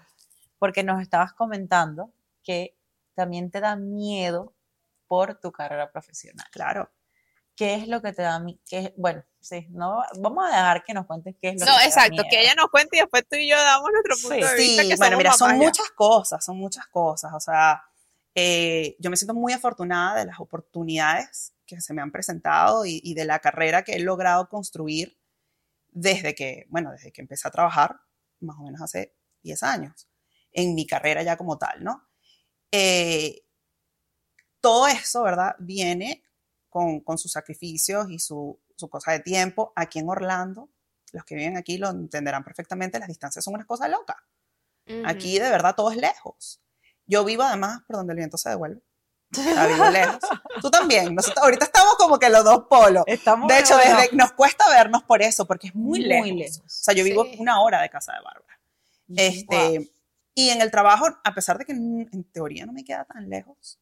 [0.58, 2.12] porque nos estabas comentando
[2.44, 2.76] que
[3.14, 4.56] también te da miedo
[5.06, 6.48] por tu carrera profesional.
[6.52, 6.90] Claro.
[7.56, 8.60] ¿Qué es lo que te da miedo?
[8.98, 12.16] Bueno, sí, no, vamos a dejar que nos cuentes qué es lo no, que exacto,
[12.16, 14.56] te da que ella nos cuente y después tú y yo damos nuestro punto de
[14.56, 14.82] vista.
[14.82, 17.84] Sí, bueno, mira, son muchas cosas, son muchas cosas, o sea,
[18.34, 23.13] eh, yo me siento muy afortunada de las oportunidades que se me han presentado y,
[23.13, 25.17] de la carrera que he logrado construir
[25.89, 28.00] desde que, bueno, desde que empecé a trabajar,
[28.39, 30.10] más o menos hace 10 años,
[30.52, 32.08] en mi carrera ya como tal, ¿no?
[32.72, 33.44] Eh,
[34.62, 35.56] todo eso, ¿verdad?
[35.60, 36.24] Viene
[36.70, 39.74] con, sus sacrificios y su, cosa de tiempo.
[39.76, 40.70] Aquí en Orlando,
[41.12, 44.26] los que viven aquí lo entenderán perfectamente, las distancias son una cosa loca.
[45.06, 46.62] Aquí de verdad todo es lejos.
[47.12, 48.82] Yo vivo además por donde el viento se devuelve.
[49.32, 50.19] vivo lejos.
[50.62, 51.13] Tú también.
[51.41, 53.04] ahorita estamos como que los dos polos.
[53.06, 53.76] Estamos de hecho,
[54.13, 56.60] nos cuesta vernos por eso, porque es muy, lejos.
[56.60, 58.60] O sea, yo vivo una hora de casa de Bárbara.
[59.17, 59.91] Este,
[60.34, 63.78] Y en el trabajo, a pesar de que en, teoría no me queda tan lejos,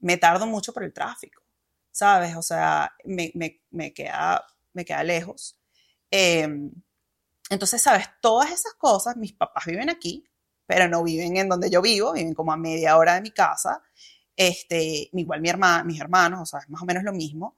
[0.00, 1.42] me tardo mucho por el tráfico,
[1.90, 2.36] ¿sabes?
[2.36, 5.58] O sea, me, me, me queda, me queda lejos.
[6.10, 6.70] Em,
[7.48, 8.06] entonces, ¿sabes?
[8.20, 10.28] Todas esas cosas, mis papás viven aquí,
[10.68, 13.82] pero no viven en donde yo vivo, viven como a media hora de mi casa.
[14.36, 17.56] Este, igual mi hermana, mis hermanos, o sea, es más o menos lo mismo.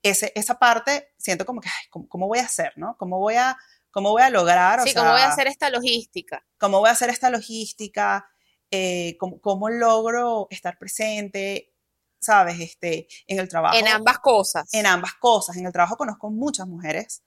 [0.00, 2.96] Ese, esa parte siento como que, ay, ¿cómo, voy a hacer, no?
[2.96, 3.58] ¿Cómo voy a,
[3.90, 4.80] cómo voy a lograr?
[4.84, 6.46] sí, ¿cómo voy a hacer esta logística?
[6.56, 8.30] ¿Cómo voy a hacer esta logística?
[8.70, 11.74] Eh, ¿cómo, ¿cómo, logro estar presente?
[12.20, 12.60] ¿Sabes?
[12.60, 13.76] Este, en el trabajo.
[13.76, 14.72] En ambas cosas.
[14.72, 15.56] En ambas cosas.
[15.56, 17.24] En el trabajo conozco muchas mujeres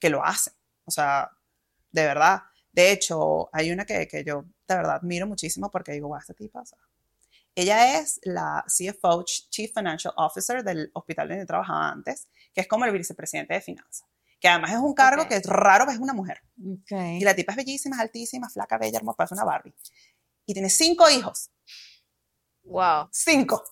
[0.00, 0.54] que lo hacen.
[0.84, 1.30] O sea,
[1.92, 2.42] de verdad.
[2.78, 6.32] De hecho, hay una que, que yo de verdad admiro muchísimo porque digo, guau, esta
[6.32, 6.62] tipa,
[7.56, 12.84] ella es la CFO, Chief Financial Officer del hospital donde trabajaba antes, que es como
[12.84, 14.06] el vicepresidente de finanzas.
[14.38, 16.40] Que además es un cargo que es raro ves una mujer.
[16.88, 19.74] Y la tipa es bellísima, es altísima, flaca, bella, hermosa, parece una Barbie.
[20.46, 21.50] Y tiene cinco hijos.
[22.62, 23.08] Wow.
[23.10, 23.64] Cinco.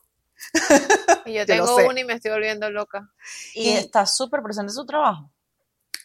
[1.27, 3.09] Y yo tengo uno y me estoy volviendo loca.
[3.55, 5.31] Y, y está súper presente en su trabajo.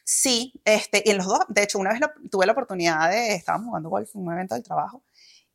[0.03, 3.67] Sí, este, y en los dos, de hecho, una vez tuve la oportunidad de, estábamos
[3.67, 5.03] jugando golf en un evento del trabajo,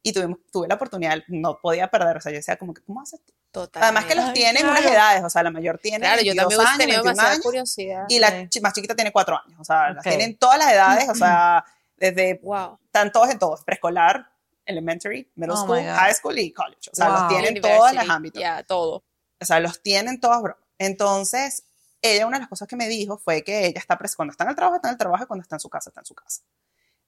[0.02, 3.00] y tuvimos, tuve la oportunidad, no podía perder, o sea, yo decía como que, ¿cómo
[3.00, 3.82] haces Total.
[3.82, 6.78] Además que los tienen unas edades, o sea, la mayor tiene claro, yo también años,
[6.78, 8.04] tenido 21 años, curiosidad.
[8.08, 11.14] Y la más chiquita tiene 4 años, o sea, las tienen todas las edades, o
[11.16, 11.64] sea,
[11.96, 12.78] desde, wow.
[12.84, 14.30] están todos en todos, preescolar,
[14.66, 18.40] elementary, middle oh school, high school y college, o sea, los tienen todos los ámbitos.
[18.40, 19.04] Ya, todo.
[19.40, 20.58] O sea, los tienen todos, bro.
[20.78, 21.64] Entonces,
[22.14, 24.50] ella, una de las cosas que me dijo fue que ella está, cuando está en
[24.50, 26.14] el trabajo, está en el trabajo, y cuando está en su casa, está en su
[26.14, 26.42] casa.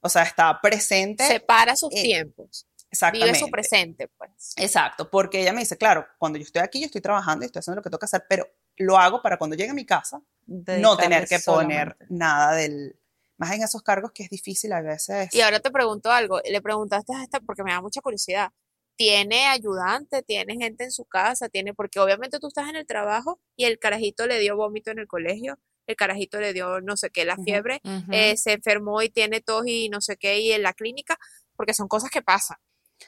[0.01, 1.27] O sea, está presente.
[1.27, 2.67] Separa sus tiempos.
[2.91, 3.33] Exactamente.
[3.33, 4.55] Vive su presente, pues.
[4.57, 7.61] Exacto, porque ella me dice, claro, cuando yo estoy aquí, yo estoy trabajando y estoy
[7.61, 10.23] haciendo lo que tengo que hacer, pero lo hago para cuando llegue a mi casa,
[10.47, 12.99] no tener que poner nada del...
[13.37, 15.33] Más en esos cargos que es difícil a veces.
[15.33, 18.51] Y ahora te pregunto algo, le preguntaste a esta porque me da mucha curiosidad.
[18.99, 20.23] ¿Tiene ayudante?
[20.23, 21.49] ¿Tiene gente en su casa?
[21.49, 21.73] ¿Tiene?
[21.73, 25.07] Porque obviamente tú estás en el trabajo y el carajito le dio vómito en el
[25.07, 25.59] colegio
[25.89, 27.81] el carajito le dio no sé qué, la fiebre,
[28.13, 31.19] eh, se enfermó y tiene tos y no sé qué, y en la clínica,
[31.57, 32.59] porque son cosas que pasan.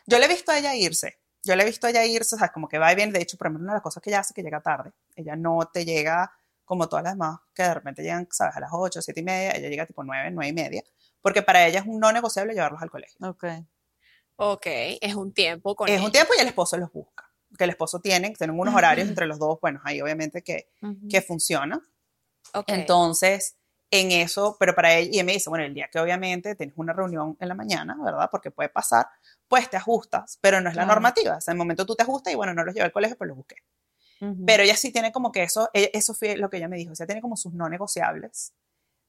[0.07, 1.19] Yo le he visto a ella irse.
[1.43, 3.13] Yo le he visto a ella irse, o sea, como que va y viene.
[3.13, 4.93] De hecho, por ejemplo, una de las cosas que ella hace que llega tarde.
[5.15, 6.33] Ella no te llega
[6.65, 8.57] como todas las demás, que de repente llegan, ¿sabes?
[8.57, 9.51] A las 8, 7 y media.
[9.53, 10.83] Ella llega tipo 9, 9 y media.
[11.21, 13.17] Porque para ella es un no negociable llevarlos al colegio.
[13.29, 13.45] Ok.
[14.43, 17.31] Ok, es un tiempo con Es un tiempo y el esposo los busca.
[17.59, 20.71] Que el esposo tiene, tienen unos horarios entre los dos, bueno, ahí obviamente que,
[21.11, 21.79] que funciona.
[22.55, 22.81] Okay.
[22.81, 23.57] Entonces,
[23.91, 26.75] en eso, pero para ella, y ella me dice, bueno, el día que obviamente tienes
[26.79, 28.31] una reunión en la mañana, ¿verdad?
[28.31, 29.09] Porque puede pasar,
[29.47, 31.37] pues te ajustas, pero no es la normativa.
[31.37, 33.19] O sea, en el momento tú te ajustas y bueno, no los llevé al colegio,
[33.19, 33.57] pues los busqué.
[34.47, 36.93] Pero ella sí tiene como que eso, e, eso fue lo que ella me dijo,
[36.93, 38.53] o sea, tiene como sus no negociables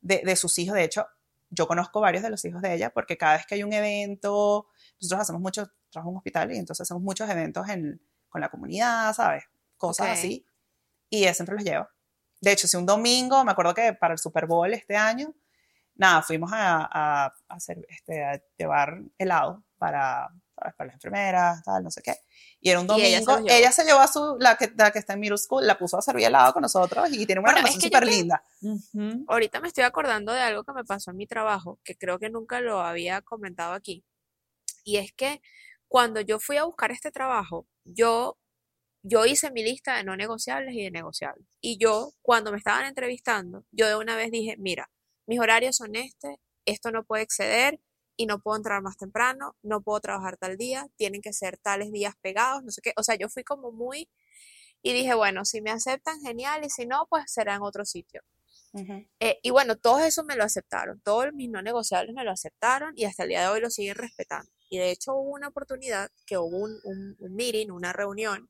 [0.01, 0.75] de, de sus hijos.
[0.75, 1.05] De hecho,
[1.49, 4.67] yo conozco varios de los hijos de ella porque cada vez que hay un evento,
[5.01, 8.49] nosotros hacemos mucho, trabajo en un hospital y entonces hacemos muchos eventos en, con la
[8.49, 9.43] comunidad, ¿sabes?
[9.77, 10.45] Cosas así.
[11.09, 11.89] Y ella siempre los lleva.
[12.39, 15.33] De hecho, si un domingo, me acuerdo que para el Super Bowl este año,
[15.95, 22.01] nada, fuimos a, hacer, este, a llevar helado para, para las enfermeras, tal, no sé
[22.01, 22.15] qué.
[22.59, 25.19] Y era un domingo, ella se, llevó a su, la que, la que está en
[25.19, 28.43] middle school, la puso a servir helado con nosotros y tiene una relación súper linda.
[29.27, 32.29] Ahorita me estoy acordando de algo que me pasó en mi trabajo, que creo que
[32.29, 34.05] nunca lo había comentado aquí.
[34.83, 35.41] Y es que
[35.87, 38.37] cuando yo fui a buscar este trabajo, yo
[39.03, 41.45] yo hice mi lista de no negociables y de negociables.
[41.59, 44.91] Y yo, cuando me estaban entrevistando, yo de una vez dije, mira,
[45.25, 47.79] mis horarios son este, esto no puede exceder
[48.15, 51.91] y no puedo entrar más temprano, no puedo trabajar tal día, tienen que ser tales
[51.91, 52.93] días pegados, no sé qué.
[52.97, 54.09] O sea, yo fui como muy...
[54.83, 58.21] Y dije, bueno, si me aceptan, genial, y si no, pues será en otro sitio.
[59.19, 62.93] Eh, y bueno, todos eso me lo aceptaron, todos mis no negociables me lo aceptaron
[62.95, 64.49] y hasta el día de hoy lo siguen respetando.
[64.71, 68.49] Y de hecho hubo una oportunidad que hubo un, un, un meeting, una reunión,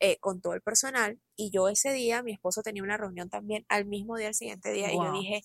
[0.00, 1.20] eh, con todo el personal.
[1.36, 4.72] Y yo ese día, mi esposo tenía una reunión también al mismo día, al siguiente
[4.72, 5.42] día, y yo dije,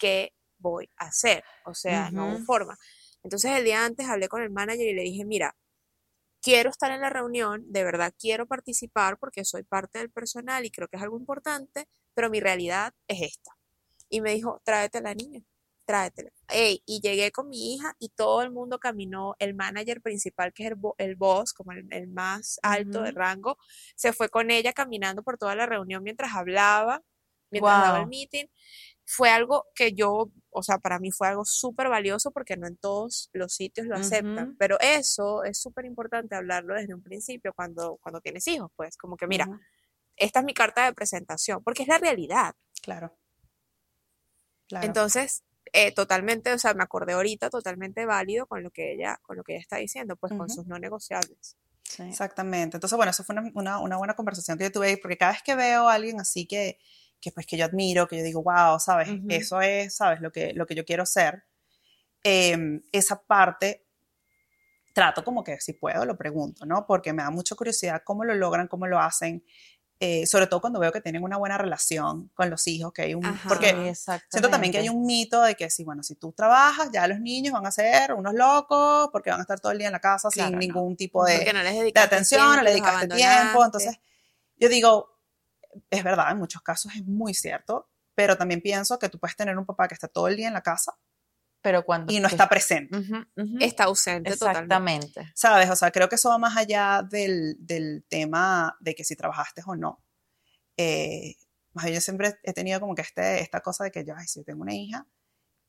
[0.00, 1.44] ¿qué voy a hacer?
[1.66, 2.76] O sea, no hubo forma.
[3.22, 5.54] Entonces el día antes hablé con el manager y le dije, mira,
[6.42, 10.72] quiero estar en la reunión, de verdad quiero participar porque soy parte del personal y
[10.72, 13.52] creo que es algo importante, pero mi realidad es esta.
[14.08, 15.44] Y me dijo, tráete a la niña
[15.90, 16.30] tráetela.
[16.86, 20.72] y llegué con mi hija y todo el mundo caminó, el manager principal, que es
[20.98, 23.58] el, boss, como el, más alto de rango,
[23.96, 27.02] se fue con ella caminando por toda la reunión mientras hablaba,
[27.50, 28.46] mientras daba el meeting.
[29.04, 32.76] Fue algo que yo, o sea, para mí fue algo súper valioso porque no en
[32.76, 37.98] todos los sitios lo aceptan, pero eso es súper importante hablarlo desde un principio cuando,
[38.00, 39.48] cuando tienes hijos, pues como que mira,
[40.14, 42.54] esta es mi carta de presentación, porque es la realidad.
[42.80, 43.18] Claro.
[44.68, 44.86] claro.
[44.86, 49.36] Entonces, eh, totalmente, o sea, me acordé ahorita, totalmente válido con lo que ella, con
[49.36, 51.56] lo que ella está diciendo, pues con sus no negociables.
[51.98, 52.76] Exactamente.
[52.76, 55.54] Entonces, bueno, eso fue una, una, buena conversación que yo tuve, porque cada vez que
[55.54, 56.78] veo a alguien así que,
[57.20, 60.52] que pues que yo admiro, que yo digo, wow, sabes, eso es, sabes, lo que,
[60.54, 61.44] lo que yo quiero ser,
[62.22, 63.86] em, esa parte
[64.92, 66.86] trato como que si puedo lo pregunto, ¿no?
[66.86, 69.44] Porque me da mucha curiosidad cómo lo logran, cómo lo hacen,
[70.02, 73.14] eh, sobre todo cuando veo que tienen una buena relación con los hijos, que hay
[73.14, 76.88] un, porque siento también que hay un mito de que si, bueno, si tú trabajas,
[76.90, 79.88] ya los niños van a ser unos locos, porque van a estar todo el día
[79.88, 83.98] en la casa sin ningún tipo de, de atención, no le dedicaste tiempo, entonces
[84.56, 85.18] yo digo,
[85.90, 89.58] es verdad, en muchos casos es muy cierto, pero también pienso que tú puedes tener
[89.58, 90.94] un papá que está todo el día en la casa,
[91.62, 92.98] pero cuando y no está presente.
[93.60, 95.30] Está ausente Exactamente.
[95.34, 95.68] ¿Sabes?
[95.70, 99.62] O sea, creo que eso va más allá del, del tema de que si trabajaste
[99.66, 100.02] o no.
[100.76, 101.36] Eh,
[101.72, 104.26] más bien yo siempre he tenido como que este, esta cosa de que yo, ay,
[104.26, 105.06] si yo tengo una hija,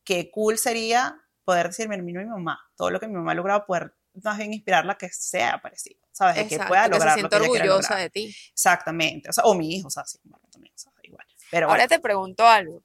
[0.04, 3.66] qué cool sería poder decirme, mira, mi mamá, todo lo que mi mamá ha logrado,
[3.66, 6.36] poder más bien inspirarla que sea parecido, ¿sabes?
[6.38, 8.36] De que pueda lograr que lo que orgullosa de ti.
[8.52, 11.26] Exactamente, o, sea, o mi hijo, o sea, sí, bueno, también, o sea, igual.
[11.50, 12.84] Pero Ahora te pregunto algo.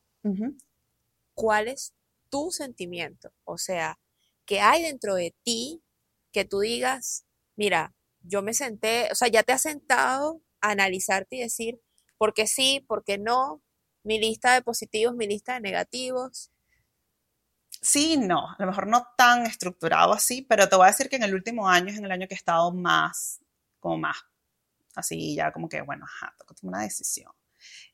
[1.35, 1.95] ¿Cuál es
[2.31, 3.99] tu sentimiento, o sea,
[4.45, 5.83] que hay dentro de ti
[6.33, 11.41] que tú digas, mira, yo me senté, o sea, ya te has sentado analizarte y
[11.41, 11.81] decir,
[12.19, 12.85] ¿por qué sí?
[12.87, 13.63] ¿Por qué no?
[14.03, 16.51] Mi lista de positivos, mi lista de negativos.
[17.83, 21.17] Sí, no, a lo mejor no tan estructurado así, pero te voy a decir que
[21.17, 23.41] en el último año es en el año que he estado más,
[23.81, 24.17] como más,
[24.95, 27.33] así ya como que, bueno, ajá, tengo que tomar una decisión.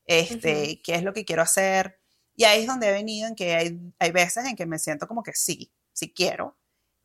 [0.04, 2.01] Este, ¿qué es lo que quiero hacer?
[2.34, 5.06] Y ahí es donde he venido en que hay, hay veces en que me siento
[5.06, 6.56] como que sí, sí quiero.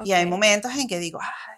[0.03, 1.57] Y hay momentos en que digo, ay.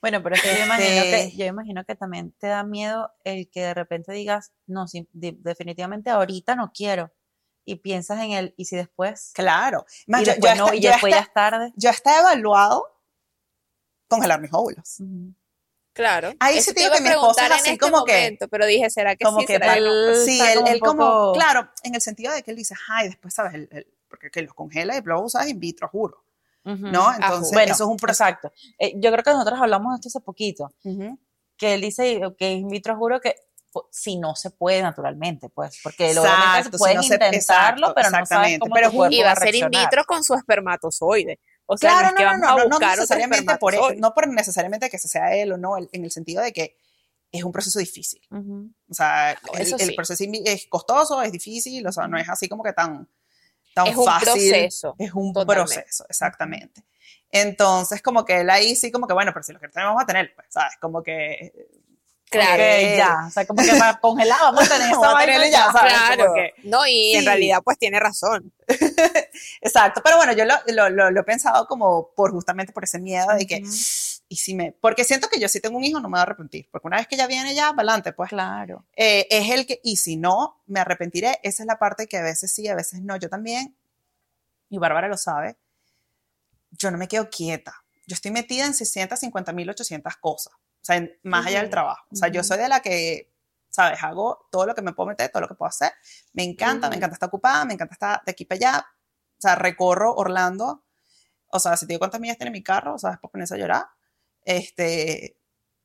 [0.00, 3.12] Bueno, pero es que yo, imagino que este yo imagino que también te da miedo
[3.22, 7.12] el que de repente digas, no, definitivamente ahorita no quiero
[7.66, 9.32] y piensas en él, y si después.
[9.34, 9.84] Claro.
[10.06, 11.72] y, después, no, y después ya es tarde.
[11.76, 12.84] Yo he evaluado
[14.08, 15.02] congelar mis óvulos.
[16.00, 16.32] Claro.
[16.40, 18.48] Ahí sí digo que mi esposa es así este como momento, que.
[18.48, 19.46] Pero dije, ¿será que como sí?
[19.46, 21.32] Que ¿será él, sí, él, como.
[21.32, 23.54] Claro, en el sentido de que él dice, ay, después, ¿sabes?
[23.54, 26.24] El, porque que los congela y luego usas in vitro, juro.
[26.64, 27.08] ¿No?
[27.08, 28.24] Ah, Entonces, eso es un proceso.
[28.24, 28.52] Exacto.
[28.78, 30.72] Eh, yo creo que nosotros hablamos de esto hace poquito.
[31.56, 33.36] Que él dice que in vitro, juro que
[33.90, 36.22] si no se puede naturalmente, pues, porque lo
[36.78, 40.04] puedes si intentarlo, pero no sabes cómo pero tu y va a ser in vitro
[40.04, 41.38] con su espermatozoide.
[41.72, 44.26] O sea, claro, no, es que no, a buscar no necesariamente por él, no por
[44.26, 46.76] necesariamente que sea él o no, en el sentido de que
[47.30, 48.20] es un proceso difícil.
[48.32, 52.72] O sea, el, proceso es costoso, es difícil, o sea, no es así como que
[52.72, 53.08] tan,
[53.72, 54.42] tan es fácil.
[54.42, 56.82] Un proceso, es un proceso, exactamente.
[57.30, 60.04] Entonces, como que él ahí sí, como que, bueno, pero si lo que tenemos a
[60.04, 60.72] tener, pues, ¿sabes?
[60.80, 61.52] Como que
[62.30, 62.62] Claro.
[62.96, 65.92] ya, o sea, como que para congelar vamos a tener vaina ya, ¿sabes?
[65.92, 66.34] Claro.
[66.62, 68.52] no, y en realidad pues tiene razón.
[69.60, 70.54] Exacto, pero bueno, yo lo,
[70.90, 74.70] lo, lo, he pensado como por justamente por ese miedo de que, y si me,
[74.80, 76.98] porque siento que yo si tengo un hijo no me voy a arrepentir, porque una
[76.98, 78.30] vez que ya viene ya, adelante, pues.
[78.30, 78.84] Claro.
[78.94, 82.22] Eh, es el que, y si no, me arrepentiré, esa es la parte que a
[82.22, 83.76] veces sí, a veces no, yo también,
[84.68, 85.56] y Bárbara lo sabe,
[86.70, 87.74] yo no me quedo quieta,
[88.06, 90.52] yo estoy metida en 650 mil 800 cosas.
[90.80, 92.06] O sea, más allá del trabajo.
[92.10, 93.32] O sea, yo soy de la que,
[93.68, 94.02] ¿sabes?
[94.02, 95.92] Hago todo lo que me puedo meter, todo lo que puedo hacer.
[96.32, 98.86] Me encanta, me encanta estar ocupada, me encanta estar de aquí para allá.
[99.38, 100.84] O sea, recorro Orlando.
[101.48, 103.18] O sea, si te digo cuántas millas tiene mi carro, ¿sabes?
[103.18, 103.86] Por ponerse a llorar.
[104.44, 105.36] Este,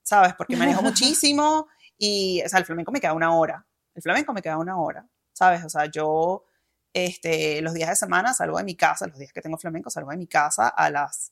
[0.03, 0.33] ¿sabes?
[0.35, 3.65] Porque manejo muchísimo y, o sea, el flamenco me queda una hora.
[3.93, 5.63] El flamenco me queda una hora, ¿sabes?
[5.63, 6.45] O sea, yo,
[6.93, 10.11] este, los días de semana salgo de mi casa, los días que tengo flamenco, salgo
[10.11, 11.31] de mi casa a las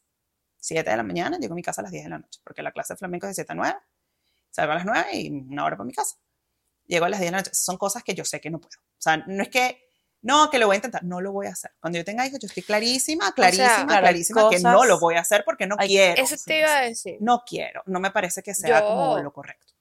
[0.64, 2.64] 7 de la mañana, llego a mi casa a las 10 de la noche, porque
[2.64, 3.76] la clase de flamenco es de 7 a 9,
[4.50, 6.16] salgo a las 9 y una hora para mi casa.
[6.86, 7.52] Llego a las 10 de la noche.
[7.54, 8.80] Son cosas que yo sé que no puedo.
[8.80, 9.90] O sea, no es que,
[10.22, 11.72] no, que lo voy a intentar, no lo voy a hacer.
[11.82, 15.44] Cuando yo tenga hijos, yo estoy clarísima, clarísima, clarísima que no lo voy a hacer
[15.44, 16.22] porque no quiero.
[16.22, 17.18] Eso te iba a decir.
[17.20, 19.74] No quiero, no me parece que sea como lo correcto.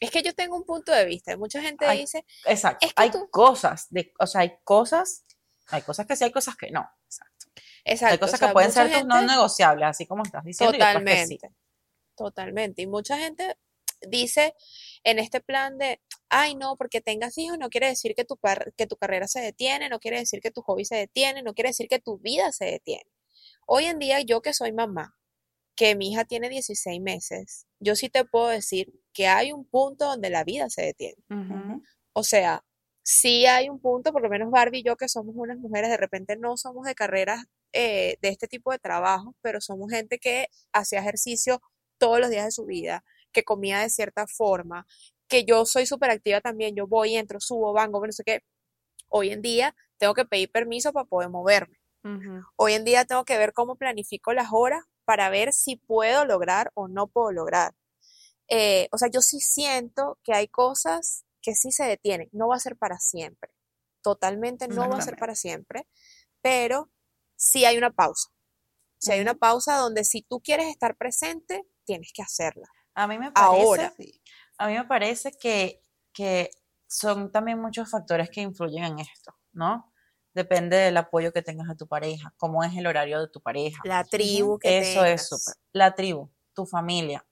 [0.00, 1.34] Es que yo tengo un punto de vista.
[1.38, 2.26] Mucha gente dice.
[2.44, 2.86] Exacto.
[2.94, 5.24] hay cosas, de, o sea, hay cosas,
[5.68, 6.90] hay cosas que sí, hay cosas que no.
[7.86, 8.12] Exacto.
[8.14, 10.72] Hay cosas que pueden ser no negociables, así como estás diciendo.
[10.72, 11.50] Totalmente.
[12.16, 12.82] Totalmente.
[12.82, 13.56] Y mucha gente
[14.08, 14.54] dice
[15.04, 18.38] en este plan de, ay, no, porque tengas hijos no quiere decir que tu,
[18.76, 21.70] que tu carrera se detiene, no quiere decir que tu hobby se detiene, no quiere
[21.70, 23.08] decir que tu vida se detiene.
[23.66, 25.16] Hoy en día, yo que soy mamá,
[25.76, 30.06] que mi hija tiene 16 meses, yo sí te puedo decir que hay un punto
[30.06, 31.22] donde la vida se detiene.
[32.12, 32.64] O sea,
[33.04, 35.96] sí hay un punto, por lo menos Barbie y yo, que somos unas mujeres, de
[35.96, 37.44] repente no somos de carreras
[37.78, 41.60] eh, de este tipo de trabajo, pero somos gente que hacía ejercicio
[41.98, 44.86] todos los días de su vida, que comía de cierta forma,
[45.28, 48.44] que yo soy súper activa también, yo voy, entro, subo, banco, no sé qué.
[49.08, 51.78] Hoy en día tengo que pedir permiso para poder moverme.
[52.54, 56.70] Hoy en día tengo que ver cómo planifico las horas para ver si puedo lograr
[56.74, 57.74] o no puedo lograr.
[58.48, 62.56] Eh, o sea, yo sí siento que hay cosas que sí se detienen, no va
[62.56, 63.50] a ser para siempre,
[64.02, 65.86] totalmente no va a ser para siempre,
[66.40, 66.90] pero
[67.36, 68.28] si hay una pausa.
[68.98, 72.66] Si hay una pausa donde si tú quieres estar presente, tienes que hacerla.
[72.94, 73.94] A mí me parece, Ahora.
[74.58, 76.50] A mí me parece que, que
[76.88, 79.92] son también muchos factores que influyen en esto, ¿no?
[80.34, 83.80] Depende del apoyo que tengas a tu pareja, cómo es el horario de tu pareja.
[83.84, 85.54] La tribu que Eso es súper.
[85.72, 87.26] La tribu, tu familia,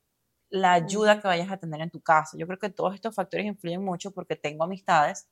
[0.51, 2.37] la ayuda que vayas a tener en tu casa.
[2.38, 5.29] Yo creo que todos estos factores influyen mucho porque tengo amistades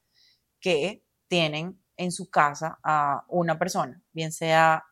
[0.60, 4.84] que tienen en su casa a una persona, bien sea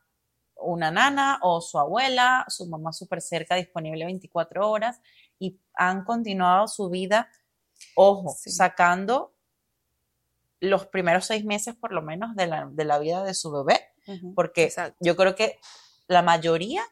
[0.60, 5.00] una nana o su abuela, su mamá súper cerca, disponible 24 horas,
[5.38, 7.28] y han continuado su vida,
[7.94, 9.34] ojo, sacando
[10.60, 13.80] los primeros seis meses por lo menos de la, de la vida de su bebé,
[14.34, 15.58] porque yo creo que
[16.08, 16.82] la mayoría,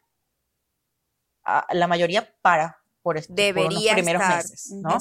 [1.45, 4.99] ah, la mayoría para por, estos, primeros meses, ¿no?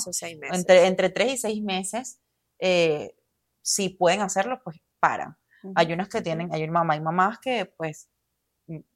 [0.52, 2.20] Entre, entre tres y seis meses,
[2.60, 3.16] eh,
[3.62, 5.38] si pueden hacerlo, pues paran.
[5.76, 8.10] Hay unas que tienen, hay mamá y mamás que pues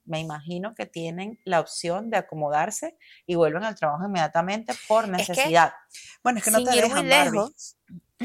[0.04, 5.74] me imagino que tienen la opción de acomodarse y vuelven al trabajo inmediatamente por necesidad.
[6.24, 7.78] Bueno, es que no sin te ir dejan, muy lejos,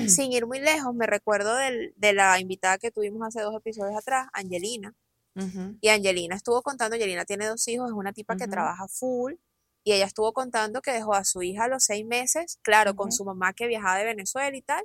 [0.08, 4.28] sin ir muy lejos, me recuerdo de la invitada que tuvimos hace dos episodios atrás,
[4.32, 4.94] Angelina.
[5.80, 9.34] Y Angelina estuvo contando, Angelina tiene dos hijos, es una tipa que trabaja full,
[9.84, 13.12] y ella estuvo contando que dejó a su hija a los seis meses, claro, con
[13.12, 14.84] su mamá que viajaba de Venezuela y tal,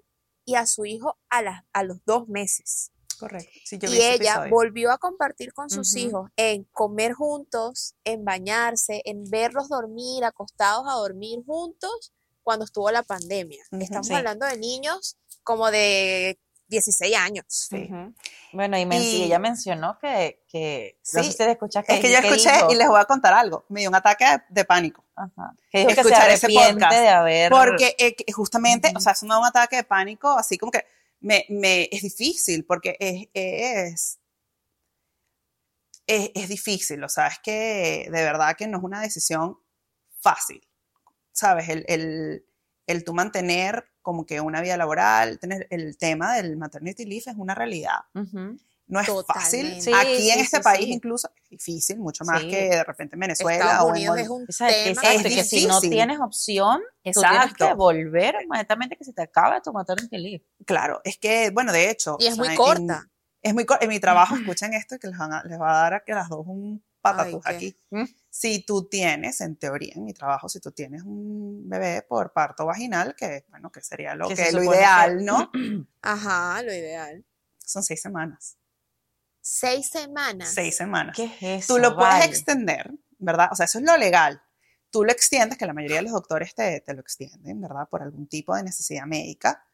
[0.52, 2.92] y a su hijo a, la, a los dos meses.
[3.18, 3.52] Correcto.
[3.70, 9.70] y ella volvió a compartir con sus hijos en comer juntos, en bañarse, en verlos
[9.70, 12.12] dormir, acostados a dormir juntos
[12.42, 13.64] cuando estuvo la pandemia.
[13.80, 16.40] Estamos hablando de niños como de
[16.72, 17.46] 16 años.
[17.50, 17.90] Sí.
[18.54, 22.18] Bueno, y, ella mencionó que, que sí, no sé si escuchas que Es que yo
[22.18, 23.66] escuché y les voy a contar algo.
[23.68, 25.04] Me dio un ataque de, pánico.
[25.16, 25.54] Ajá.
[25.70, 27.52] Que dijo que se arrepiente de haber...
[27.52, 30.86] Porque eh, justamente, o sea, eso me da un ataque de pánico, así como que
[31.20, 34.20] me, me es difícil, porque es, es,
[36.08, 39.60] es, es difícil, o sea, es que de verdad que no es una decisión
[40.22, 40.66] fácil,
[41.34, 41.68] ¿sabes?
[41.68, 42.46] El, el,
[42.88, 47.36] el tú mantener como que una vida laboral, tener el tema del maternity leave es
[47.38, 48.00] una realidad.
[48.92, 49.78] No es fácil.
[49.96, 53.84] Aquí en este país incluso es difícil, mucho más que de repente en Venezuela.
[53.84, 55.14] o en, es un tema.
[55.14, 57.30] Es que si no tienes opción, Exacto.
[57.30, 60.46] tú tienes que volver inmediatamente que se te acabe tu maternity leave.
[60.66, 62.18] Claro, es que, bueno, de hecho.
[62.20, 63.10] Y es muy corta.
[63.42, 63.86] es muy corta.
[63.86, 66.46] En mi trabajo, escuchen esto, que les, les va a dar a que las dos
[66.46, 67.76] un patatús aquí.
[67.90, 68.06] ¿Mm?
[68.30, 72.66] Si tú tienes, en teoría, en mi trabajo, si tú tienes un bebé por parto
[72.66, 75.52] vaginal, que bueno, que sería lo, que, lo ideal, ¿no?
[76.02, 77.26] Ajá, lo ideal.
[77.58, 78.58] Son seis semanas.
[79.42, 80.50] Seis semanas.
[80.54, 81.16] Seis semanas.
[81.16, 81.76] ¿Qué es eso?
[81.76, 83.50] Tú lo puedes extender, ¿verdad?
[83.52, 84.42] O sea, eso es lo legal.
[84.92, 87.88] Tú lo extiendes, que la mayoría de los doctores te, te lo extienden, ¿verdad?
[87.90, 89.66] Por algún tipo de necesidad médica.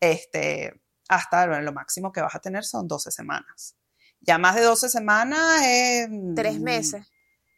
[0.00, 3.76] Este, hasta lo máximo que vas a tener son 12 semanas.
[4.22, 6.08] Ya más de 12 semanas es...
[6.34, 7.04] Tres meses.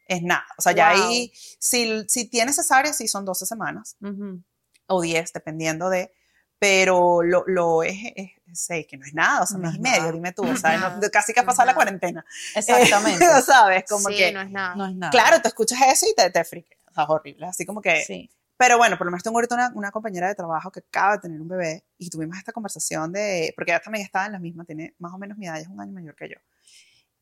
[0.07, 0.47] Es nada.
[0.59, 3.97] O sea, ya ahí, si, si tienes cesárea, sí son 12 semanas.
[4.87, 6.13] O 10, dependiendo de...
[6.59, 7.97] Pero lo, lo es,
[8.47, 10.99] es, que no es nada, o sea, no mes y medio, dime tú, o sea,
[11.13, 12.25] casi que ha pasado la cuarentena.
[12.55, 13.27] Exactamente.
[13.45, 13.85] ¿Sabes?
[13.87, 14.33] Como sí, que...
[14.33, 14.75] no es nada.
[14.75, 15.11] No es nada.
[15.11, 18.03] Claro, tú escuchas eso y te, te friqueas, o sea, es horrible, así como que...
[18.05, 18.31] Sí.
[18.57, 21.23] Pero bueno, por lo menos tengo ahorita una, una, compañera de trabajo que acaba de
[21.23, 24.65] tener un bebé y tuvimos esta conversación de, porque ella también estaba en la misma,
[24.65, 26.37] tiene más o menos mi edad, es un año mayor que yo.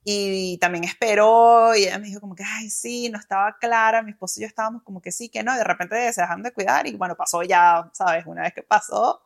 [0.05, 4.11] Y también esperó y ella me dijo como que, ay, sí, no estaba clara, mi
[4.11, 6.53] esposo y yo estábamos como que sí, que no, y de repente se dejaron de
[6.53, 8.27] cuidar y bueno, pasó ya, ¿sabes?
[8.27, 9.23] Una vez que pasó,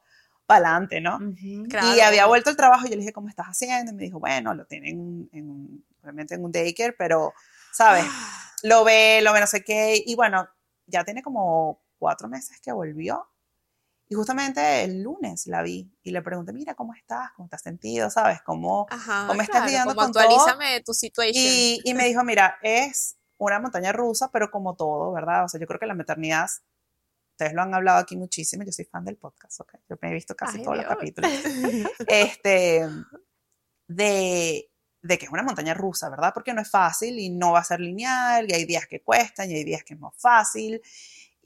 [0.47, 1.19] para adelante, ¿no?
[1.41, 3.93] Y había vuelto al trabajo y yo le dije, ¿cómo estás haciendo?
[3.93, 7.33] Y me dijo, bueno, lo tienen en, realmente en un daycare, pero,
[7.73, 8.05] ¿sabes?
[8.63, 10.49] Lo ve, lo ve no sé qué, y bueno,
[10.87, 13.27] ya tiene como cuatro meses que volvió
[14.09, 17.31] y justamente el lunes la vi y le pregunté, mira, ¿cómo estás?
[17.35, 18.09] ¿Cómo te has sentido?
[18.09, 18.41] ¿Sabes?
[18.43, 18.87] ¿Cómo,
[19.27, 21.35] ¿cómo estás lidiando con actualízame tu situación.
[21.35, 25.45] Y, y, me dijo, mira, es una montaña rusa, pero como todo, ¿verdad?
[25.45, 26.49] O sea, yo creo que la maternidad,
[27.33, 29.75] ustedes lo han hablado aquí muchísimo, yo soy fan del podcast, ¿ok?
[29.89, 31.31] Yo me he visto casi todos los capítulos.
[32.07, 32.89] este,
[33.89, 34.71] de,
[35.03, 36.33] de que es una montaña rusa, ¿verdad?
[36.33, 39.51] Porque no es fácil y no va a ser lineal y hay días que cuestan
[39.51, 40.81] y hay días que es más fácil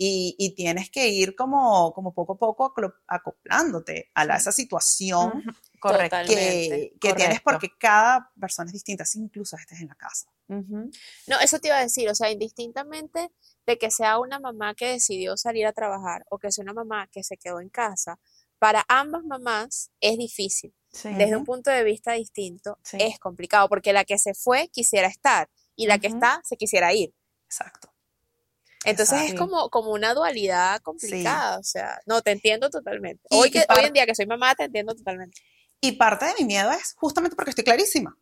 [0.02, 2.74] y, tienes que ir como, como poco a poco
[3.06, 5.44] acoplándote a, esa situación
[6.26, 10.32] que, que tienes porque cada persona es distinta, si incluso estés en la casa.
[10.48, 13.30] No, eso te iba a decir, o sea, indistintamente
[13.66, 17.06] de que sea una mamá que decidió salir a trabajar o que sea una mamá
[17.12, 18.18] que se quedó en casa,
[18.58, 20.74] para ambas mamás es difícil.
[21.04, 25.50] Desde un punto de vista distinto, es complicado, porque la que se fue quisiera estar
[25.76, 27.14] y la que está se quisiera ir.
[27.44, 27.92] Exacto.
[28.84, 33.22] Entonces es como, como una dualidad complicada, o sea, no, te entiendo totalmente.
[33.30, 35.40] hoy, que, hoy en día que soy mamá, te entiendo totalmente.
[35.80, 38.16] Y parte de mi miedo es justamente porque estoy clarísima.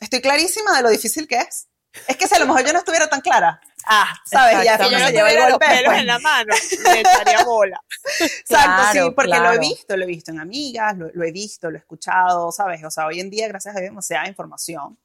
[0.00, 1.68] Estoy clarísima de lo difícil que es.
[2.08, 4.64] Es que si a lo mejor yo no estuviera tan clara, ah, ¿sabes?
[4.64, 6.00] Ya si yo no tuviera los pelos pues.
[6.00, 7.80] en la mano, me estaría bola.
[8.20, 11.70] Exacto, sí, porque lo he visto, lo he visto en amigas, lo, lo, he visto,
[11.70, 12.82] lo he escuchado, ¿sabes?
[12.82, 14.98] O sea, hoy en día, gracias a Dios, demasiada información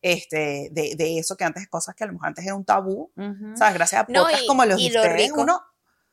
[0.00, 3.12] este, de, de, eso que antes cosas que a lo mejor antes era un tabú,
[3.56, 3.74] ¿sabes?
[3.74, 5.60] Gracias a podcasts como los de ustedes, uno,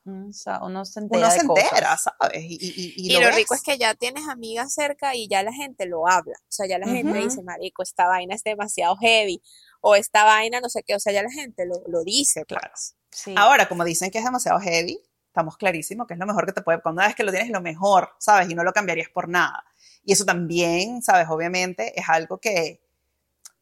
[0.05, 2.43] mm, uno se entera, uno se entera ¿sabes?
[2.43, 5.85] Y, y, y, lo, rico es que ya tienes amigas cerca y ya la gente
[5.85, 9.41] lo habla, o sea, ya la gente dice, marico, esta vaina es demasiado heavy,
[9.81, 12.43] o esta vaina no sé qué, o sea, ya la gente lo, lo dice.
[12.47, 12.59] Pues.
[12.59, 12.73] Claro.
[13.11, 13.33] Sí.
[13.37, 16.61] Ahora, como dicen que es demasiado heavy, estamos clarísimos que es lo mejor que te
[16.61, 18.49] puede, cuando una vez que lo tienes lo mejor, ¿sabes?
[18.49, 19.63] Y no lo cambiarías por nada.
[20.03, 21.27] Y eso también, ¿sabes?
[21.29, 22.84] Obviamente es algo que,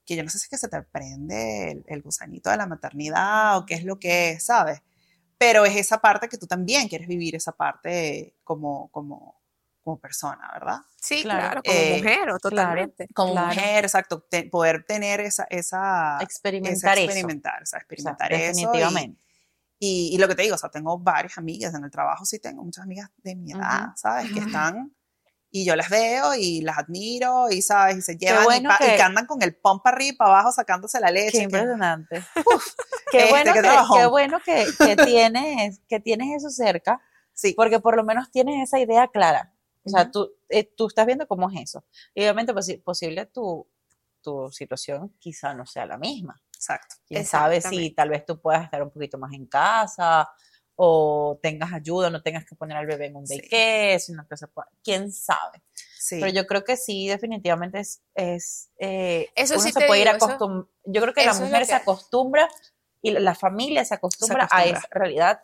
[0.06, 3.58] que yo no sé si es que se te prende el, gusanito de la maternidad
[3.58, 4.82] o qué es lo que es, ¿sabes?
[5.38, 9.41] Pero es esa parte que tú también quieres vivir, esa parte como, como,
[9.82, 10.80] como persona, ¿verdad?
[11.01, 13.08] Sí, claro, como eh, mujer, o totalmente.
[13.14, 17.78] como mujer, exacto, poder tener esa, esa experimentar, esa experimentar, eso.
[17.78, 19.22] experimentar eso Definitivamente.
[19.80, 22.64] Y, lo que te digo, o sea, tengo varias amigas en el trabajo, sí tengo
[22.64, 24.32] muchas amigas de mi edad, ¿sabes?
[24.32, 24.95] Que están
[25.56, 29.28] y yo las veo y las admiro y sabes y se llevan y, que, andan
[29.28, 31.38] con el pompa arriba y para abajo sacándose la leche.
[31.38, 32.26] Qué impresionante.
[33.12, 36.99] qué, bueno que, qué, bueno que, que, tienes que tienes eso cerca,
[37.34, 37.54] sí.
[37.56, 39.54] porque por lo menos tienes esa idea clara.
[39.86, 41.84] O sea, tú, eh, tú estás viendo cómo es eso.
[42.16, 43.68] Y obviamente pues, posible tu,
[44.24, 46.41] tu situación quizá no sea la misma.
[46.56, 46.95] Exacto.
[47.06, 50.28] Quién sabe si tal vez tú puedas estar un poquito más en casa
[50.76, 54.48] o tengas ayuda, no tengas que poner al bebé en un daycare, sino que se
[54.48, 55.62] pueda, quién sabe.
[56.00, 56.18] Sí.
[56.20, 60.70] Pero yo creo que sí, definitivamente es, es eh, eso sí se puede ir acostumbrando.
[60.86, 62.50] Yo creo que la mujer se acostumbra
[63.02, 65.42] y la familia se acostumbra, a esa realidad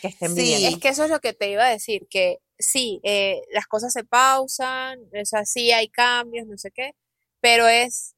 [0.00, 3.00] que estén sí, es que eso es lo que te iba a decir, que sí,
[3.04, 6.94] eh, las cosas se pausan, o sea, sí hay cambios, no sé qué,
[7.40, 8.14] pero es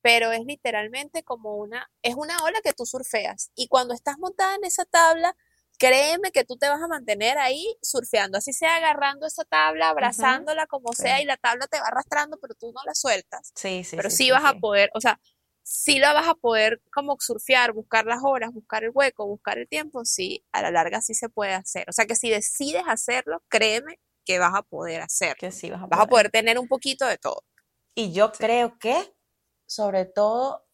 [0.00, 3.50] pero es literalmente como una, es una ola que tú surfeas.
[3.54, 5.36] Y cuando estás montada en esa tabla,
[5.78, 10.66] créeme que tú te vas a mantener ahí surfeando, así sea agarrando esa tabla, abrazándola
[10.66, 13.52] como sea, y la tabla te va arrastrando, pero tú no la sueltas.
[13.54, 13.96] Sí, sí.
[13.96, 15.20] Pero sí, vas a poder, o sea,
[15.62, 19.68] sí la vas a poder como surfear, buscar las horas, buscar el hueco, buscar el
[19.68, 21.84] tiempo, sí, a la larga sí se puede hacer.
[21.88, 25.36] O sea que si decides hacerlo, créeme que vas a poder hacer.
[25.36, 27.44] Que sí vas a Vas a poder tener un poquito de todo.
[27.94, 29.14] Y yo creo que
[29.66, 30.66] sobre todo,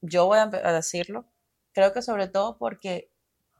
[0.00, 1.30] yo voy a decirlo,
[1.72, 3.13] creo que sobre todo porque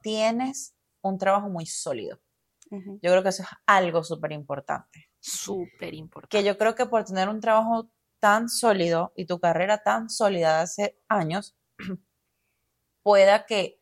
[0.05, 2.19] tienes un trabajo muy sólido.
[2.69, 5.09] Yo creo que eso es algo súper importante.
[5.19, 6.37] Súper importante.
[6.37, 7.89] Que yo creo que por tener un trabajo
[8.19, 11.55] tan sólido y tu carrera tan sólida de hace años,
[13.03, 13.81] pueda que,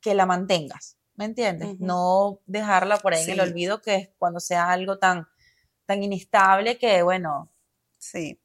[0.00, 1.78] que la mantengas, ¿me entiendes?
[1.78, 5.28] No dejarla por ahí en el olvido, que es cuando sea algo tan,
[5.84, 7.52] tan inestable que, bueno,
[7.98, 8.40] sí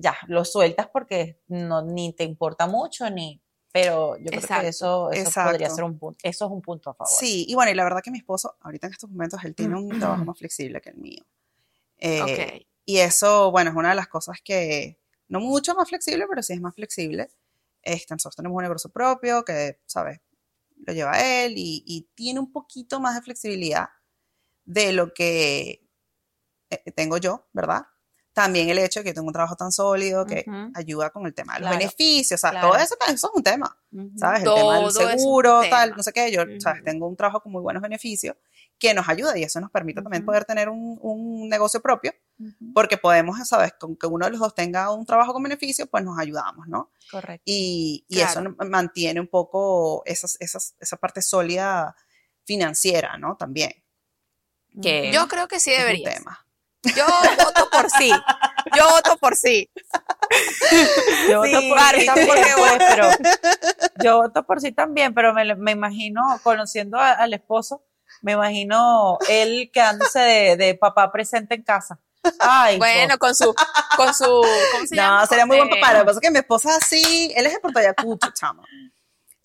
[0.00, 5.10] ya, lo sueltas porque no, ni te importa mucho, ni, pero yo creo que eso,
[5.10, 7.12] eso podría ser un punto, eso es un punto a favor.
[7.12, 9.76] Sí, y bueno, y la verdad que mi esposo, ahorita en estos momentos, él tiene
[9.76, 11.24] un trabajo más flexible que el mío.
[11.98, 14.98] Eh, y eso, bueno, es una de las cosas que,
[15.28, 17.28] no mucho más flexible, pero sí es más flexible.
[17.82, 20.20] Este, nosotros tenemos un negocio propio que, ¿sabes?
[20.86, 23.88] Lo lleva él y, y tiene un poquito más de flexibilidad
[24.64, 25.86] de lo que
[26.70, 27.86] eh, tengo yo, ¿verdad?
[28.38, 31.54] También el hecho de que tengo un trabajo tan sólido que ayuda con el tema
[31.54, 33.76] de los beneficios, o sea, todo eso, eso, es un tema,
[34.16, 34.44] ¿sabes?
[34.44, 36.84] el tema del seguro, tal, no sé qué, yo, ¿sabes?
[36.84, 38.36] Tengo un trabajo con muy buenos beneficios
[38.78, 42.12] que nos ayuda y eso nos permite también poder tener un, un negocio propio,
[42.72, 43.72] porque podemos, ¿sabes?
[43.72, 46.92] Con que uno de los dos tenga un trabajo con beneficios, pues nos ayudamos, ¿no?
[47.10, 47.42] Correcto.
[47.44, 51.96] Y, y eso mantiene un poco esas, esas, esa parte sólida
[52.44, 53.36] financiera, ¿no?
[53.36, 53.72] También.
[54.80, 56.22] Que yo creo que sí debería.
[56.96, 57.06] Yo
[57.44, 58.12] voto por sí.
[58.76, 59.70] Yo voto por sí.
[61.28, 63.10] Yo voto por sí también, pero
[64.02, 67.82] yo voto por sí también, pero me, me imagino, conociendo al esposo,
[68.22, 71.98] me imagino él quedándose de, de papá presente en casa.
[72.40, 73.54] Ay, bueno, con su,
[73.96, 75.20] con su, ¿cómo se llama?
[75.20, 75.92] No, sería muy buen papá.
[75.94, 78.64] Lo que pasa es que mi esposa sí, él es de Puerto Ayacucho, chamo.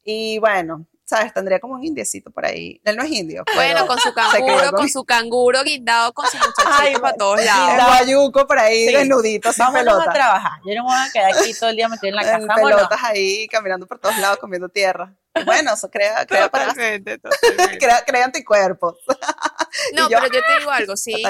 [0.03, 1.33] Y bueno, ¿sabes?
[1.33, 2.81] Tendría como un indiecito por ahí.
[2.83, 3.43] Él no es indio.
[3.55, 7.73] Bueno, con su canguro, con su canguro guindado con su muchachito para todos lados.
[7.73, 8.93] El guayuco por ahí, sí.
[8.93, 10.59] desnudito, sin Vámonos a trabajar.
[10.65, 12.37] Yo no me voy a quedar aquí todo el día metido en la casa.
[12.37, 15.15] En pelotas ahí, caminando por todos lados, comiendo tierra.
[15.45, 16.73] Bueno, eso crea, crea, para,
[17.79, 18.97] crea, crea anticuerpos.
[19.95, 21.23] No, pero yo te digo algo, sí.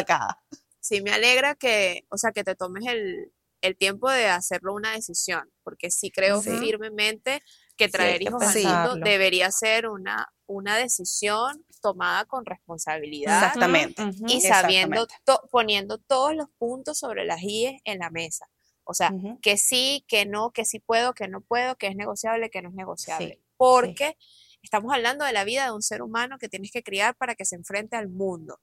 [0.82, 4.92] Sí, me alegra que, o sea, que te tomes el, el tiempo de hacerlo una
[4.92, 7.42] decisión, porque sí creo firmemente
[7.78, 13.38] que traer hijos al mundo debería ser una, una decisión tomada con responsabilidad.
[13.38, 14.04] Exactamente.
[14.28, 15.08] Y sabiendo,
[15.52, 18.48] poniendo todos los puntos sobre las IES en la mesa.
[18.86, 22.50] O sea, que sí, que no, que sí puedo, que no puedo, que es negociable,
[22.50, 23.42] que no es negociable.
[23.58, 24.18] Porque
[24.62, 27.46] estamos hablando de la vida de un ser humano que tienes que criar para que
[27.46, 28.60] se enfrente al mundo.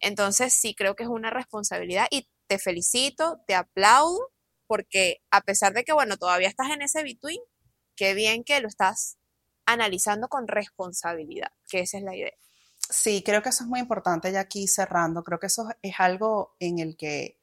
[0.00, 4.30] Entonces, sí creo que es una responsabilidad y te felicito, te aplaudo,
[4.66, 7.40] porque a pesar de que, bueno, todavía estás en ese between,
[7.96, 9.18] qué bien que lo estás
[9.66, 12.32] analizando con responsabilidad, que esa es la idea.
[12.88, 15.22] Sí, creo que eso es muy importante ya aquí cerrando.
[15.22, 17.40] Creo que eso es algo en el que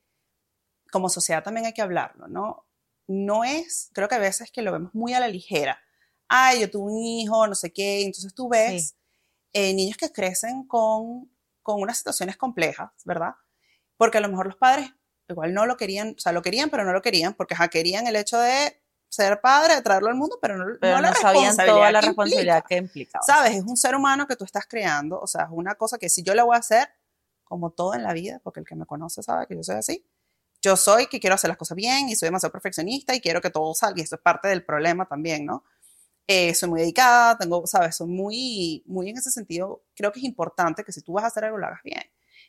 [0.91, 2.67] como sociedad también hay que hablarlo, ¿no?
[3.07, 5.79] No es, creo que a veces que lo vemos muy a la ligera.
[6.27, 8.03] Ay, yo tuve un hijo, no sé qué.
[8.03, 8.95] Entonces tú ves
[9.53, 11.31] eh, niños que crecen con,
[11.63, 13.33] con unas situaciones complejas, ¿verdad?
[13.97, 14.91] Porque a lo mejor los padres
[15.27, 18.07] igual no lo querían, o sea, lo querían, pero no lo querían, porque ja, querían
[18.07, 18.78] el hecho de
[19.09, 22.77] ser padre, de traerlo al mundo, pero no, pero no, sabían toda la responsabilidad que
[22.77, 23.23] implicaba.
[23.25, 26.09] Sabes, es un ser humano que tú estás creando, o sea, es una cosa que
[26.09, 26.87] si yo le voy a hacer,
[27.43, 30.05] como todo en la vida, porque el que me conoce sabe que yo soy así,
[30.61, 33.49] yo soy que quiero hacer las cosas bien y soy demasiado perfeccionista y quiero que
[33.49, 35.63] todo salga, y eso es parte del problema también, ¿no?
[36.31, 40.25] eh, soy muy dedicada, tengo, sabes, soy muy, muy en ese sentido, creo que es
[40.25, 42.03] importante que si tú vas a hacer algo, lo hagas bien.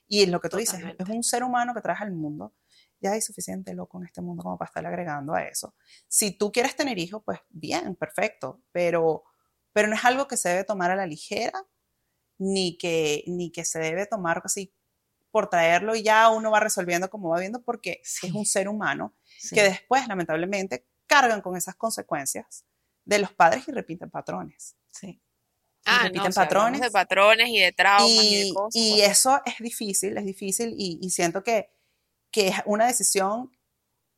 [0.07, 2.53] Y lo que tú dices, es un ser humano que traes al mundo,
[3.01, 5.75] ya hay suficiente loco en este mundo como para estarle agregando a eso.
[6.09, 9.25] Si tú quieres tener hijos, pues bien, perfecto, pero,
[9.73, 11.65] pero no es algo que se debe tomar a la ligera,
[12.39, 14.75] ni que, ni que se debe tomar así
[15.31, 19.15] por traerlo y ya uno va resolviendo como va viendo, porque es un ser humano
[19.53, 22.65] que después, lamentablemente, cargan con esas consecuencias
[23.05, 24.77] de los padres y repiten patrones.
[24.93, 25.21] Sí.
[25.85, 26.81] Ah, repiten patrones.
[26.81, 28.77] De patrones y de traumas y, de cosas.
[28.77, 31.71] Y eso es difícil, es difícil y, siento que,
[32.31, 33.51] que, es una decisión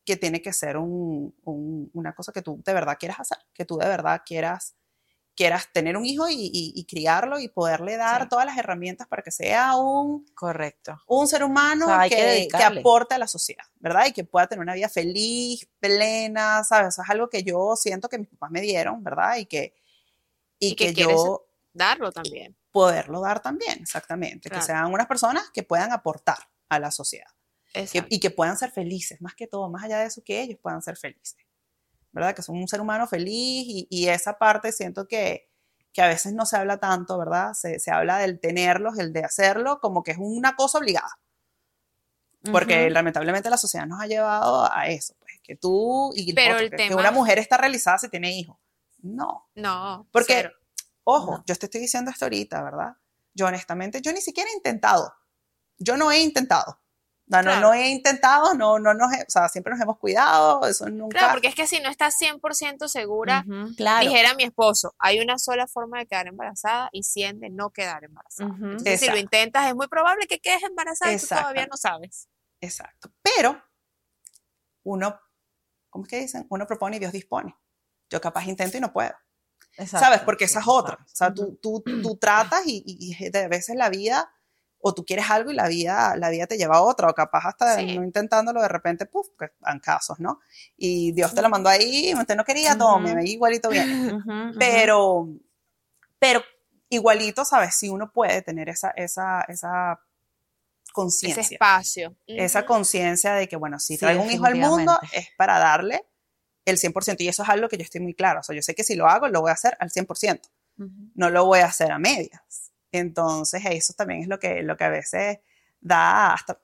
[0.05, 1.33] que tiene que ser un,
[1.93, 4.75] una cosa que tú de verdad quieras hacer, que tú de verdad quieras
[5.35, 9.75] quieras tener un hijo y, criarlo y poderle dar todas las herramientas para que sea
[9.75, 11.01] un, Correcto.
[11.07, 14.05] un ser humano que, que, aporte a la sociedad, ¿verdad?
[14.07, 16.89] Y que pueda tener una vida feliz, plena, ¿sabes?
[16.89, 19.37] Eso es algo que yo siento que mis papás me dieron, ¿verdad?
[19.37, 19.73] Y que,
[20.59, 21.47] y, que, yo...
[21.73, 22.55] Darlo también.
[22.71, 24.49] Poderlo dar también, exactamente.
[24.49, 26.37] Que sean unas personas que puedan aportar
[26.69, 27.29] a la sociedad.
[28.09, 30.81] Y que puedan ser felices, más que todo, más allá de eso, que ellos puedan
[30.81, 31.37] ser felices.
[32.13, 32.35] ¿verdad?
[32.35, 35.49] Que son un ser humano feliz y, esa parte siento que,
[35.91, 37.53] que, a veces no se habla tanto, ¿verdad?
[37.53, 41.19] Se, se, habla del tenerlos, el de hacerlo, como que es una cosa obligada.
[42.51, 46.93] Porque lamentablemente la sociedad nos ha llevado a eso, pues, que tú y Pero que
[46.93, 48.57] una mujer está realizada si tiene hijos.
[49.01, 49.49] No.
[49.55, 50.07] No.
[50.11, 50.51] Porque,
[51.03, 52.97] ojo, yo te estoy diciendo esto ahorita, ¿verdad?
[53.33, 55.15] Yo honestamente, yo ni siquiera he intentado.
[55.77, 56.82] Yo no he intentado.
[57.41, 61.17] No, no, he intentado, no, no nos, o sea, siempre nos hemos cuidado, eso nunca.
[61.17, 63.45] Claro, porque es que si no estás 100% segura,
[64.01, 68.03] dijera mi esposo, hay una sola forma de quedar embarazada y 100 de no quedar
[68.03, 68.51] embarazada.
[68.53, 72.27] Entonces, si lo intentas, es muy probable que quedes embarazada y tú todavía no sabes.
[72.61, 73.11] Exacto.
[73.21, 73.61] Pero
[74.83, 75.19] uno,
[75.89, 76.45] ¿cómo es que dicen?
[76.49, 77.55] Uno propone y Dios dispone.
[78.09, 79.13] Yo capaz intento y no puedo.
[79.87, 80.21] ¿Sabes?
[80.21, 80.99] Porque esa es otra.
[81.01, 84.31] O sea, tú, tú, tú tratas y, y, de veces la vida
[84.85, 87.47] o tú quieres algo y la vida, la vida te lleva a otra, o capaz
[87.47, 90.41] hasta no intentándolo de repente, puf, que dan casos, ¿no?
[90.75, 94.21] Y Dios te lo mandó ahí, usted no quería, tome, me igualito bien.
[94.59, 95.29] pero,
[96.19, 96.43] pero
[96.89, 97.75] igualito, ¿sabes?
[97.75, 100.01] Si uno puede tener esa, esa, esa
[100.91, 101.41] conciencia.
[101.41, 102.17] Ese espacio.
[102.27, 106.05] Esa conciencia de que, bueno, si traigo un hijo al mundo es para darle
[106.65, 107.21] el 100%.
[107.21, 108.41] Y eso es algo que yo estoy muy claro.
[108.41, 110.41] O sea, yo sé que si lo hago, lo voy a hacer al 100%.
[111.15, 112.62] No lo voy a hacer a medias.
[112.93, 115.39] Entonces, eso también es lo que, lo que a veces
[115.81, 116.61] da hasta,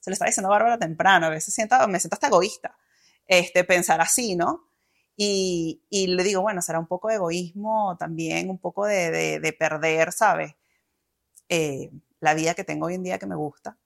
[0.00, 2.76] se lo está diciendo Bárbara temprano, a veces siento, me siento hasta egoísta,
[3.26, 4.68] este, pensar así, ¿no?
[5.16, 9.52] Y, y le digo, bueno, será un poco de egoísmo también, un poco de, de,
[9.54, 10.54] perder, ¿sabes?
[11.48, 13.78] Eh, la vida que tengo hoy en día que me gusta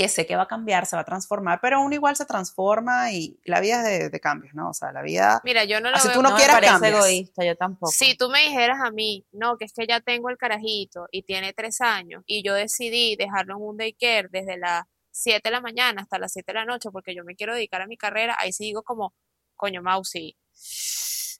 [0.00, 3.12] que sé que va a cambiar, se va a transformar, pero uno igual se transforma
[3.12, 4.70] y la vida es de, cambios, ¿no?
[4.70, 5.42] O sea, la vida...
[5.44, 6.94] Mira, yo no lo así veo, tú no, quieras cambiar.
[6.94, 7.92] egoísta, yo tampoco.
[7.92, 11.24] Si tú me dijeras a mí, no, que es que ya tengo el carajito y
[11.24, 15.60] tiene tres años y yo decidí dejarlo en un daycare desde las 7 de la
[15.60, 18.38] mañana hasta las 7 de la noche porque yo me quiero dedicar a mi carrera,
[18.38, 19.12] ahí sí digo como,
[19.54, 20.34] coño, Mausi,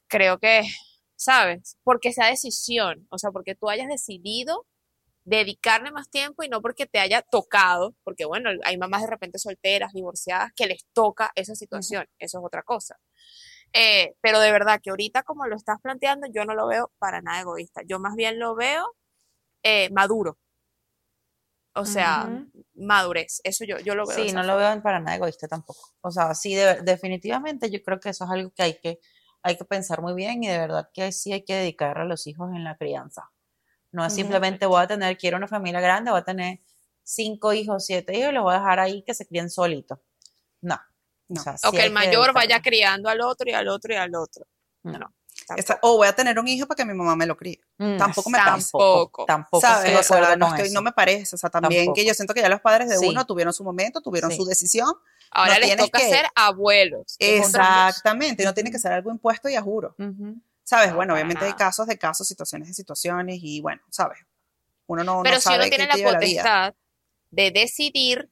[0.07, 0.65] creo que,
[1.17, 1.79] ¿sabes?
[1.83, 4.67] Porque esa decisión, o sea, porque tú hayas decidido
[5.25, 9.39] dedicarle más tiempo y no porque te haya tocado, porque bueno, hay mamás de repente
[9.39, 12.97] solteras, divorciadas, que les toca esa situación, eso es otra cosa.
[13.73, 17.23] Eh, pero de verdad que ahorita como lo estás planteando, yo no lo veo para
[17.23, 18.97] nada egoísta, yo más bien lo veo
[19.63, 20.39] eh, maduro.
[21.75, 22.29] O sea,
[22.75, 24.17] madurez, eso yo, yo lo veo.
[24.17, 25.95] Sí, no lo veo para nada egoísta tampoco.
[26.01, 28.99] O sea, sí, definitivamente yo creo que eso es algo que hay que,
[29.43, 32.27] hay que pensar muy bien y de verdad que sí hay que dedicar a los
[32.27, 33.31] hijos en la crianza.
[33.93, 36.61] No es simplemente voy a tener, quiero una familia grande, voy a tener
[37.03, 39.99] cinco hijos, siete hijos y los voy a dejar ahí que se críen solitos.
[40.61, 40.79] No.
[41.65, 44.47] O, que el mayor vaya criando al otro y al otro y al otro.
[44.83, 44.99] No.
[44.99, 45.15] no.
[45.83, 47.61] o voy a tener un hijo para que mi mamá me lo críe.
[47.79, 49.25] Mm, tampoco me Tampoco.
[49.27, 49.61] Tampoco.
[49.61, 50.11] ¿sabes?
[50.73, 51.37] no, me parece.
[51.37, 54.01] O sea, también que yo siento que ya los padres de uno tuvieron su momento,
[54.01, 54.93] tuvieron su decisión.
[55.33, 57.17] Ahora les toca ser abuelos.
[57.19, 58.45] Exactamente.
[58.45, 59.95] No tiene que ser algo impuesto y a juro.
[60.71, 60.95] ¿Sabes?
[60.95, 64.21] bueno, obviamente hay casos de casos, situaciones de situaciones y bueno, ¿sabes?
[64.87, 66.75] Uno no, Pero si uno tiene la potestad
[67.29, 68.31] de decidir,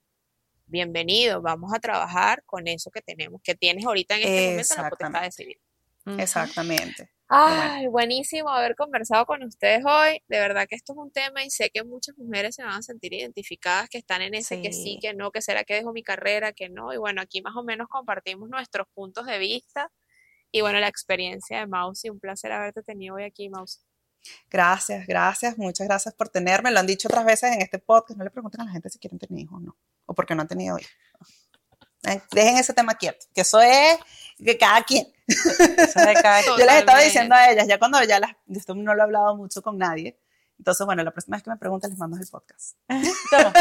[0.67, 4.89] bienvenido, vamos a trabajar con eso que tenemos, que tienes ahorita en este momento la
[4.89, 5.61] potestad de decidir.
[6.17, 7.11] Exactamente.
[7.27, 10.23] Ay, buenísimo haber conversado con ustedes hoy.
[10.29, 12.83] De verdad que esto es un tema y sé que muchas mujeres se van a
[12.83, 16.05] sentir identificadas, que están en ese que sí, que no, que será que dejo mi
[16.05, 16.93] carrera, que no.
[16.93, 19.91] Y bueno, aquí más o menos compartimos nuestros puntos de vista
[20.53, 22.11] y bueno, la experiencia de Mousy.
[22.11, 23.81] Un placer haberte tenido hoy aquí, Mousy.
[24.51, 26.71] Gracias, gracias, muchas gracias por tenerme.
[26.71, 28.19] Lo han dicho otras veces en este podcast.
[28.19, 29.77] No le pregunten a la gente si quieren tener hijos o no,
[30.07, 30.93] o porque no han tenido hijos.
[32.05, 33.99] Eh, dejen ese tema quieto, que eso es,
[34.43, 35.07] que cada quien.
[35.27, 39.37] yo les estaba diciendo a ellas, ya cuando ya las, esto no lo he hablado
[39.37, 40.19] mucho con nadie,
[40.59, 42.77] entonces, bueno, la próxima vez que me pregunten les mando el podcast.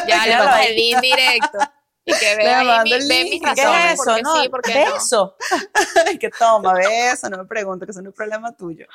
[0.07, 1.59] ya le damos el link directo.
[2.07, 4.03] Y que vean mi, ve mis razones, eso?
[4.05, 5.35] Porque no, sí, porque beso.
[5.51, 6.19] No.
[6.19, 8.87] que toma, beso, no me pregunto, que eso no es problema tuyo.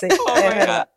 [0.00, 0.90] sí, oh es verdad.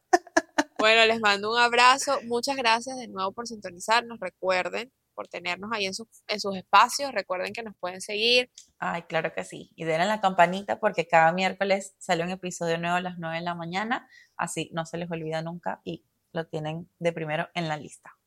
[0.79, 2.19] Bueno, les mando un abrazo.
[2.23, 4.17] Muchas gracias de nuevo por sintonizarnos.
[4.21, 5.93] Recuerden por tenernos ahí en,
[6.27, 7.11] en sus espacios.
[7.11, 8.49] Recuerden que nos pueden seguir.
[8.79, 9.71] Ay, claro que sí.
[9.75, 13.43] Y denle la campanita porque cada miércoles sale un episodio nuevo a las 9 de
[13.43, 14.07] la mañana.
[14.37, 18.17] Así no se les olvida nunca y lo tienen de primero en la lista.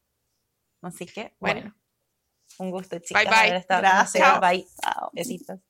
[0.82, 1.74] Así que, bueno,
[2.58, 3.24] un gusto, chicas.
[3.24, 3.64] Bye, bye.
[3.68, 4.40] Gracias.
[4.40, 4.66] Bye.
[5.12, 5.60] Besitos.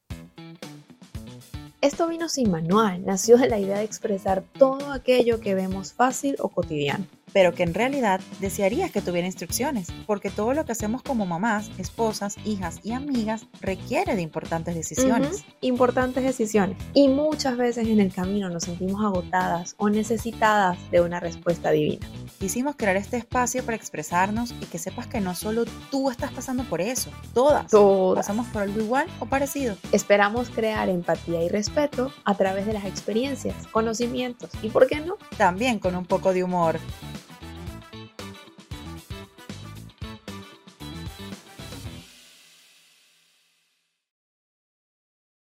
[1.80, 6.36] Esto vino sin manual, nació de la idea de expresar todo aquello que vemos fácil
[6.40, 7.06] o cotidiano
[7.36, 11.70] pero que en realidad desearías que tuviera instrucciones, porque todo lo que hacemos como mamás,
[11.76, 15.44] esposas, hijas y amigas requiere de importantes decisiones.
[15.60, 16.78] Importantes decisiones.
[16.94, 22.08] Y muchas veces en el camino nos sentimos agotadas o necesitadas de una respuesta divina.
[22.38, 26.64] Quisimos crear este espacio para expresarnos y que sepas que no solo tú estás pasando
[26.64, 28.24] por eso, todas, todas.
[28.24, 29.76] pasamos por algo igual o parecido.
[29.92, 35.18] Esperamos crear empatía y respeto a través de las experiencias, conocimientos y, ¿por qué no?
[35.36, 36.80] También con un poco de humor